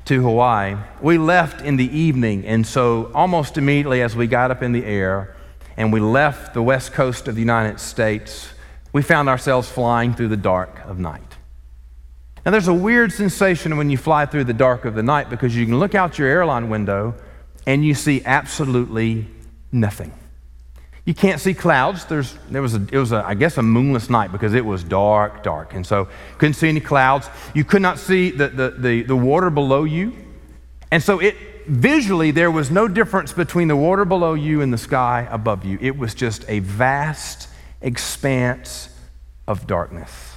to 0.06 0.22
Hawaii, 0.22 0.78
we 1.02 1.18
left 1.18 1.62
in 1.62 1.78
the 1.78 1.98
evening. 1.98 2.46
And 2.46 2.66
so, 2.66 3.12
almost 3.14 3.58
immediately 3.58 4.02
as 4.02 4.16
we 4.16 4.28
got 4.28 4.52
up 4.52 4.64
in 4.64 4.72
the 4.72 4.84
air 4.84 5.36
and 5.78 5.94
we 5.94 6.00
left 6.00 6.54
the 6.54 6.62
west 6.62 6.92
coast 6.92 7.28
of 7.28 7.36
the 7.36 7.42
United 7.42 7.80
States, 7.80 8.50
we 8.94 9.02
found 9.02 9.30
ourselves 9.30 9.70
flying 9.70 10.14
through 10.14 10.30
the 10.30 10.38
dark 10.38 10.80
of 10.86 11.00
night. 11.00 11.38
Now, 12.44 12.52
there's 12.52 12.68
a 12.68 12.74
weird 12.74 13.12
sensation 13.12 13.78
when 13.78 13.92
you 13.92 13.98
fly 13.98 14.26
through 14.26 14.46
the 14.46 14.54
dark 14.54 14.86
of 14.86 14.96
the 14.96 15.04
night 15.04 15.30
because 15.30 15.56
you 15.56 15.66
can 15.66 15.80
look 15.80 15.94
out 15.94 16.18
your 16.18 16.28
airline 16.28 16.70
window 16.70 17.14
and 17.68 17.86
you 17.86 17.94
see 17.94 18.24
absolutely 18.26 19.28
nothing. 19.72 20.12
You 21.04 21.16
can't 21.16 21.42
see 21.42 21.54
clouds. 21.54 22.06
There's, 22.06 22.34
there 22.50 22.62
was, 22.62 22.76
a, 22.76 22.86
it 22.92 22.98
was 22.98 23.12
a, 23.12 23.24
I 23.26 23.34
guess, 23.34 23.58
a 23.58 23.64
moonless 23.64 24.10
night 24.10 24.32
because 24.32 24.54
it 24.54 24.64
was 24.64 24.84
dark, 24.84 25.42
dark. 25.42 25.74
And 25.74 25.86
so 25.86 26.08
couldn't 26.38 26.54
see 26.54 26.70
any 26.70 26.80
clouds. 26.80 27.28
You 27.56 27.64
could 27.64 27.82
not 27.82 27.98
see 27.98 28.30
the, 28.30 28.50
the, 28.50 28.70
the, 28.70 29.04
the 29.04 29.16
water 29.16 29.50
below 29.50 29.84
you. 29.84 30.14
And 30.92 31.02
so 31.02 31.20
it, 31.20 31.36
visually, 31.66 32.30
there 32.30 32.52
was 32.52 32.70
no 32.70 32.88
difference 32.88 33.34
between 33.34 33.68
the 33.68 33.76
water 33.76 34.06
below 34.06 34.36
you 34.36 34.62
and 34.62 34.72
the 34.72 34.78
sky 34.78 35.28
above 35.32 35.66
you. 35.66 35.80
It 35.82 35.98
was 35.98 36.14
just 36.14 36.46
a 36.48 36.60
vast 36.60 37.50
expanse 37.82 38.90
of 39.48 39.66
darkness. 39.66 40.36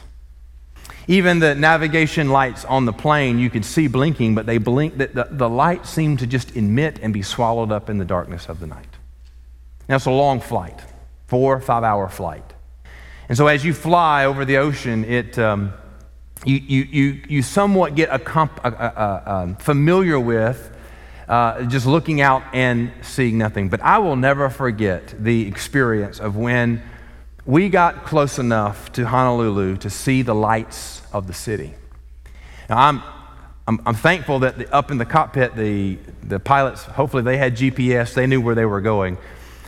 Even 1.07 1.41
the 1.41 1.55
navigation 1.55 2.31
lights 2.31 2.65
on 2.65 2.87
the 2.87 2.93
plane, 2.93 3.39
you 3.39 3.51
could 3.51 3.67
see 3.67 3.89
blinking, 3.89 4.35
but 4.35 4.47
they 4.47 4.57
blink, 4.57 4.97
the, 4.97 5.09
the, 5.09 5.29
the 5.31 5.49
light 5.49 5.85
seemed 5.85 6.21
to 6.21 6.27
just 6.27 6.57
emit 6.57 6.99
and 7.03 7.13
be 7.13 7.21
swallowed 7.21 7.71
up 7.71 7.91
in 7.91 7.99
the 7.99 8.07
darkness 8.07 8.49
of 8.49 8.61
the 8.61 8.67
night. 8.67 8.87
Now, 9.89 9.97
it's 9.97 10.07
a 10.07 10.11
long 10.11 10.41
flight, 10.41 10.81
four, 11.27 11.61
five 11.61 11.85
hour 11.85 12.09
flight. 12.09 12.45
And 13.29 13.37
so, 13.37 13.47
as 13.47 13.65
you 13.65 13.75
fly 13.75 14.27
over 14.27 14.45
the 14.45 14.59
ocean, 14.59 15.05
it, 15.05 15.39
um, 15.39 15.73
you, 16.45 16.57
you, 16.57 16.83
you, 16.83 17.23
you 17.29 17.43
somewhat 17.43 17.95
get 17.95 18.09
a 18.13 18.19
comp, 18.19 18.61
a, 18.65 18.69
a, 18.69 19.33
um, 19.35 19.57
familiar 19.57 20.21
with 20.21 20.71
uh, 21.29 21.65
just 21.65 21.87
looking 21.87 22.21
out 22.21 22.43
and 22.53 22.93
seeing 23.03 23.39
nothing. 23.39 23.69
But 23.69 23.81
I 23.81 23.99
will 23.99 24.17
never 24.17 24.51
forget 24.51 25.15
the 25.19 25.47
experience 25.47 26.21
of 26.21 26.37
when 26.37 26.83
we 27.47 27.69
got 27.69 28.05
close 28.05 28.39
enough 28.39 28.93
to 28.93 29.07
Honolulu 29.07 29.79
to 29.79 29.91
see 29.91 30.23
the 30.23 30.35
lights 30.35 31.03
of 31.13 31.27
the 31.27 31.35
city. 31.35 31.75
Now, 32.69 32.79
I'm, 32.79 33.03
I'm, 33.67 33.81
I'm 33.87 33.95
thankful 33.95 34.41
that 34.41 34.59
the, 34.59 34.75
up 34.75 34.91
in 34.91 34.99
the 34.99 35.05
cockpit, 35.05 35.57
the, 35.57 35.99
the 36.23 36.41
pilots, 36.41 36.85
hopefully 36.85 37.23
they 37.23 37.37
had 37.37 37.57
GPS, 37.57 38.15
they 38.15 38.27
knew 38.27 38.41
where 38.41 38.55
they 38.55 38.65
were 38.65 38.81
going. 38.81 39.19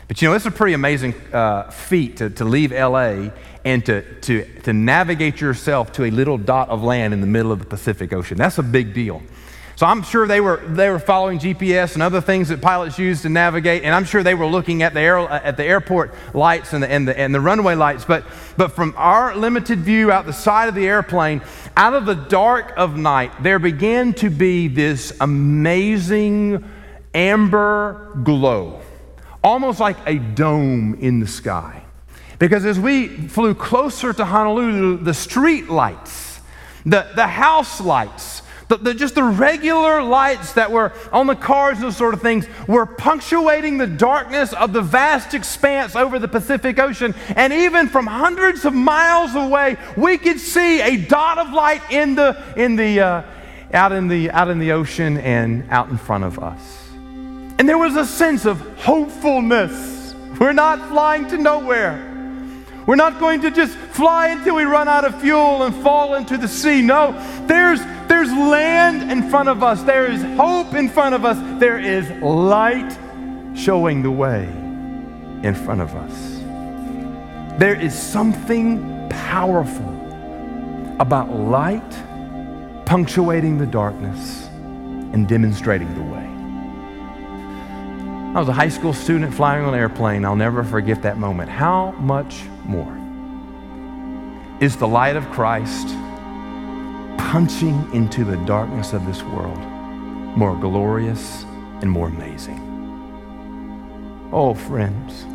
But 0.08 0.22
you 0.22 0.28
know, 0.28 0.34
it's 0.34 0.46
a 0.46 0.50
pretty 0.50 0.74
amazing 0.74 1.14
uh, 1.32 1.70
feat 1.70 2.18
to, 2.18 2.30
to 2.30 2.44
leave 2.44 2.70
LA 2.70 3.30
and 3.64 3.84
to, 3.86 4.02
to, 4.20 4.44
to 4.62 4.72
navigate 4.72 5.40
yourself 5.40 5.92
to 5.92 6.04
a 6.04 6.10
little 6.10 6.38
dot 6.38 6.68
of 6.68 6.82
land 6.82 7.12
in 7.12 7.20
the 7.20 7.26
middle 7.26 7.50
of 7.50 7.58
the 7.58 7.66
Pacific 7.66 8.12
Ocean. 8.12 8.38
That's 8.38 8.58
a 8.58 8.62
big 8.62 8.94
deal. 8.94 9.22
So 9.76 9.84
I'm 9.84 10.02
sure 10.02 10.26
they 10.26 10.40
were, 10.40 10.62
they 10.66 10.88
were 10.88 10.98
following 10.98 11.38
GPS 11.38 11.92
and 11.94 12.02
other 12.02 12.22
things 12.22 12.48
that 12.48 12.62
pilots 12.62 12.98
use 12.98 13.20
to 13.22 13.28
navigate, 13.28 13.82
and 13.82 13.94
I'm 13.94 14.04
sure 14.04 14.22
they 14.22 14.34
were 14.34 14.46
looking 14.46 14.82
at 14.82 14.94
the, 14.94 15.00
air, 15.00 15.18
at 15.18 15.58
the 15.58 15.64
airport 15.64 16.14
lights 16.32 16.72
and 16.72 16.82
the, 16.82 16.90
and, 16.90 17.06
the, 17.06 17.18
and 17.18 17.34
the 17.34 17.42
runway 17.42 17.74
lights. 17.74 18.06
But, 18.06 18.24
but 18.56 18.72
from 18.72 18.94
our 18.96 19.36
limited 19.36 19.80
view 19.80 20.10
out 20.10 20.24
the 20.24 20.32
side 20.32 20.70
of 20.70 20.74
the 20.74 20.86
airplane, 20.86 21.42
out 21.76 21.92
of 21.92 22.06
the 22.06 22.14
dark 22.14 22.72
of 22.78 22.96
night, 22.96 23.32
there 23.42 23.58
began 23.58 24.14
to 24.14 24.30
be 24.30 24.68
this 24.68 25.12
amazing 25.20 26.64
amber 27.12 28.16
glow, 28.22 28.80
almost 29.46 29.78
like 29.78 29.96
a 30.06 30.18
dome 30.18 30.94
in 31.00 31.20
the 31.20 31.26
sky. 31.26 31.80
Because 32.40 32.64
as 32.66 32.80
we 32.80 33.06
flew 33.06 33.54
closer 33.54 34.12
to 34.12 34.24
Honolulu, 34.24 34.98
the 34.98 35.14
street 35.14 35.70
lights, 35.70 36.40
the, 36.84 37.06
the 37.14 37.28
house 37.28 37.80
lights, 37.80 38.42
the, 38.66 38.76
the, 38.78 38.92
just 38.92 39.14
the 39.14 39.22
regular 39.22 40.02
lights 40.02 40.54
that 40.54 40.72
were 40.72 40.92
on 41.12 41.28
the 41.28 41.36
cars 41.36 41.76
and 41.76 41.86
those 41.86 41.96
sort 41.96 42.12
of 42.12 42.20
things 42.20 42.48
were 42.66 42.86
punctuating 42.86 43.78
the 43.78 43.86
darkness 43.86 44.52
of 44.52 44.72
the 44.72 44.82
vast 44.82 45.32
expanse 45.32 45.94
over 45.94 46.18
the 46.18 46.26
Pacific 46.26 46.80
Ocean. 46.80 47.14
And 47.36 47.52
even 47.52 47.88
from 47.88 48.08
hundreds 48.08 48.64
of 48.64 48.74
miles 48.74 49.36
away, 49.36 49.76
we 49.96 50.18
could 50.18 50.40
see 50.40 50.80
a 50.80 50.96
dot 50.96 51.38
of 51.38 51.52
light 51.52 51.82
in 51.92 52.16
the, 52.16 52.42
in 52.56 52.74
the, 52.74 53.00
uh, 53.00 53.22
out, 53.72 53.92
in 53.92 54.08
the, 54.08 54.28
out 54.32 54.48
in 54.48 54.58
the 54.58 54.72
ocean 54.72 55.18
and 55.18 55.70
out 55.70 55.88
in 55.88 55.96
front 55.96 56.24
of 56.24 56.40
us. 56.40 56.85
And 57.58 57.68
there 57.68 57.78
was 57.78 57.96
a 57.96 58.04
sense 58.04 58.44
of 58.44 58.60
hopefulness. 58.80 60.14
We're 60.38 60.52
not 60.52 60.88
flying 60.88 61.26
to 61.28 61.38
nowhere. 61.38 62.12
We're 62.86 62.96
not 62.96 63.18
going 63.18 63.40
to 63.40 63.50
just 63.50 63.76
fly 63.76 64.28
until 64.28 64.54
we 64.54 64.64
run 64.64 64.86
out 64.86 65.04
of 65.04 65.20
fuel 65.20 65.64
and 65.64 65.74
fall 65.82 66.14
into 66.14 66.38
the 66.38 66.46
sea. 66.46 66.82
No, 66.82 67.12
there's 67.46 67.80
there's 68.08 68.32
land 68.32 69.10
in 69.10 69.28
front 69.30 69.48
of 69.48 69.62
us, 69.62 69.82
there 69.82 70.10
is 70.10 70.22
hope 70.38 70.74
in 70.74 70.88
front 70.88 71.14
of 71.14 71.24
us, 71.24 71.36
there 71.58 71.78
is 71.78 72.08
light 72.22 72.96
showing 73.56 74.02
the 74.02 74.10
way 74.10 74.44
in 74.44 75.54
front 75.54 75.80
of 75.80 75.94
us. 75.96 77.58
There 77.58 77.74
is 77.74 77.94
something 77.94 79.08
powerful 79.08 79.92
about 81.00 81.34
light 81.34 81.82
punctuating 82.86 83.58
the 83.58 83.66
darkness 83.66 84.46
and 85.12 85.26
demonstrating 85.26 85.92
the 85.94 86.02
way. 86.14 86.25
I 88.36 88.38
was 88.38 88.48
a 88.48 88.52
high 88.52 88.68
school 88.68 88.92
student 88.92 89.34
flying 89.34 89.64
on 89.64 89.74
an 89.74 89.80
airplane. 89.80 90.24
I'll 90.24 90.36
never 90.36 90.62
forget 90.62 91.02
that 91.02 91.16
moment. 91.18 91.50
How 91.50 91.92
much 91.92 92.44
more 92.64 92.94
is 94.60 94.76
the 94.76 94.86
light 94.86 95.16
of 95.16 95.28
Christ? 95.30 95.96
punching 97.36 97.92
into 97.92 98.24
the 98.24 98.36
darkness 98.46 98.92
of 98.92 99.04
this 99.04 99.22
world 99.24 99.58
more 100.38 100.54
glorious 100.56 101.44
and 101.82 101.90
more 101.90 102.08
amazing. 102.08 102.62
Oh, 104.32 104.54
friends, 104.54 105.26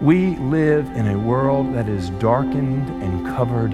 we 0.00 0.36
live 0.36 0.86
in 0.96 1.08
a 1.08 1.18
world 1.18 1.74
that 1.74 1.88
is 1.88 2.10
darkened 2.10 2.88
and 3.02 3.26
covered 3.26 3.72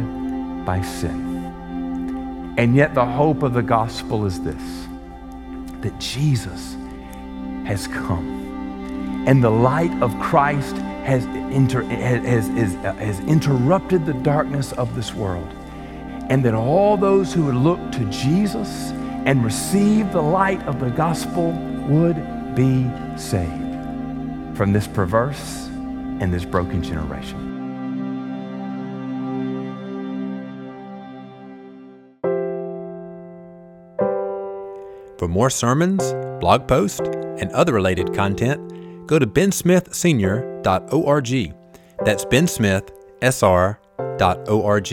by 0.64 0.80
sin. 0.80 2.54
And 2.56 2.74
yet, 2.74 2.94
the 2.94 3.04
hope 3.04 3.42
of 3.42 3.52
the 3.52 3.62
gospel 3.62 4.24
is 4.24 4.40
this 4.40 4.88
that 5.82 5.96
Jesus 6.00 6.74
has 7.64 7.86
come. 7.86 9.24
And 9.26 9.42
the 9.42 9.50
light 9.50 9.92
of 10.02 10.18
Christ 10.20 10.76
has, 11.04 11.24
inter- 11.54 11.82
has, 11.84 12.48
has, 12.48 12.74
has 12.74 13.20
interrupted 13.20 14.06
the 14.06 14.14
darkness 14.14 14.72
of 14.72 14.94
this 14.94 15.14
world 15.14 15.48
and 16.30 16.44
that 16.44 16.54
all 16.54 16.96
those 16.96 17.32
who 17.32 17.44
would 17.44 17.54
look 17.54 17.92
to 17.92 18.04
Jesus 18.06 18.90
and 19.26 19.44
receive 19.44 20.12
the 20.12 20.22
light 20.22 20.62
of 20.62 20.80
the 20.80 20.90
gospel 20.90 21.52
would 21.88 22.16
be 22.54 22.90
saved 23.16 24.56
from 24.56 24.72
this 24.72 24.86
perverse 24.86 25.66
and 26.20 26.32
this 26.32 26.44
broken 26.44 26.82
generation. 26.82 27.40
For 35.18 35.28
more 35.28 35.50
sermons, 35.50 36.12
blog 36.40 36.66
posts, 36.66 37.00
and 37.38 37.50
other 37.52 37.72
related 37.72 38.12
content, 38.14 39.06
go 39.06 39.18
to 39.18 39.26
bensmithsenior.org. 39.26 41.54
That's 42.04 42.24
bensmithsr.org. 42.24 44.92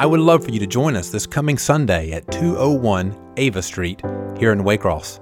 I 0.00 0.06
would 0.06 0.20
love 0.20 0.44
for 0.44 0.52
you 0.52 0.60
to 0.60 0.66
join 0.66 0.94
us 0.94 1.10
this 1.10 1.26
coming 1.26 1.58
Sunday 1.58 2.12
at 2.12 2.30
201 2.30 3.32
Ava 3.36 3.60
Street 3.62 4.00
here 4.38 4.52
in 4.52 4.60
Waycross. 4.60 5.18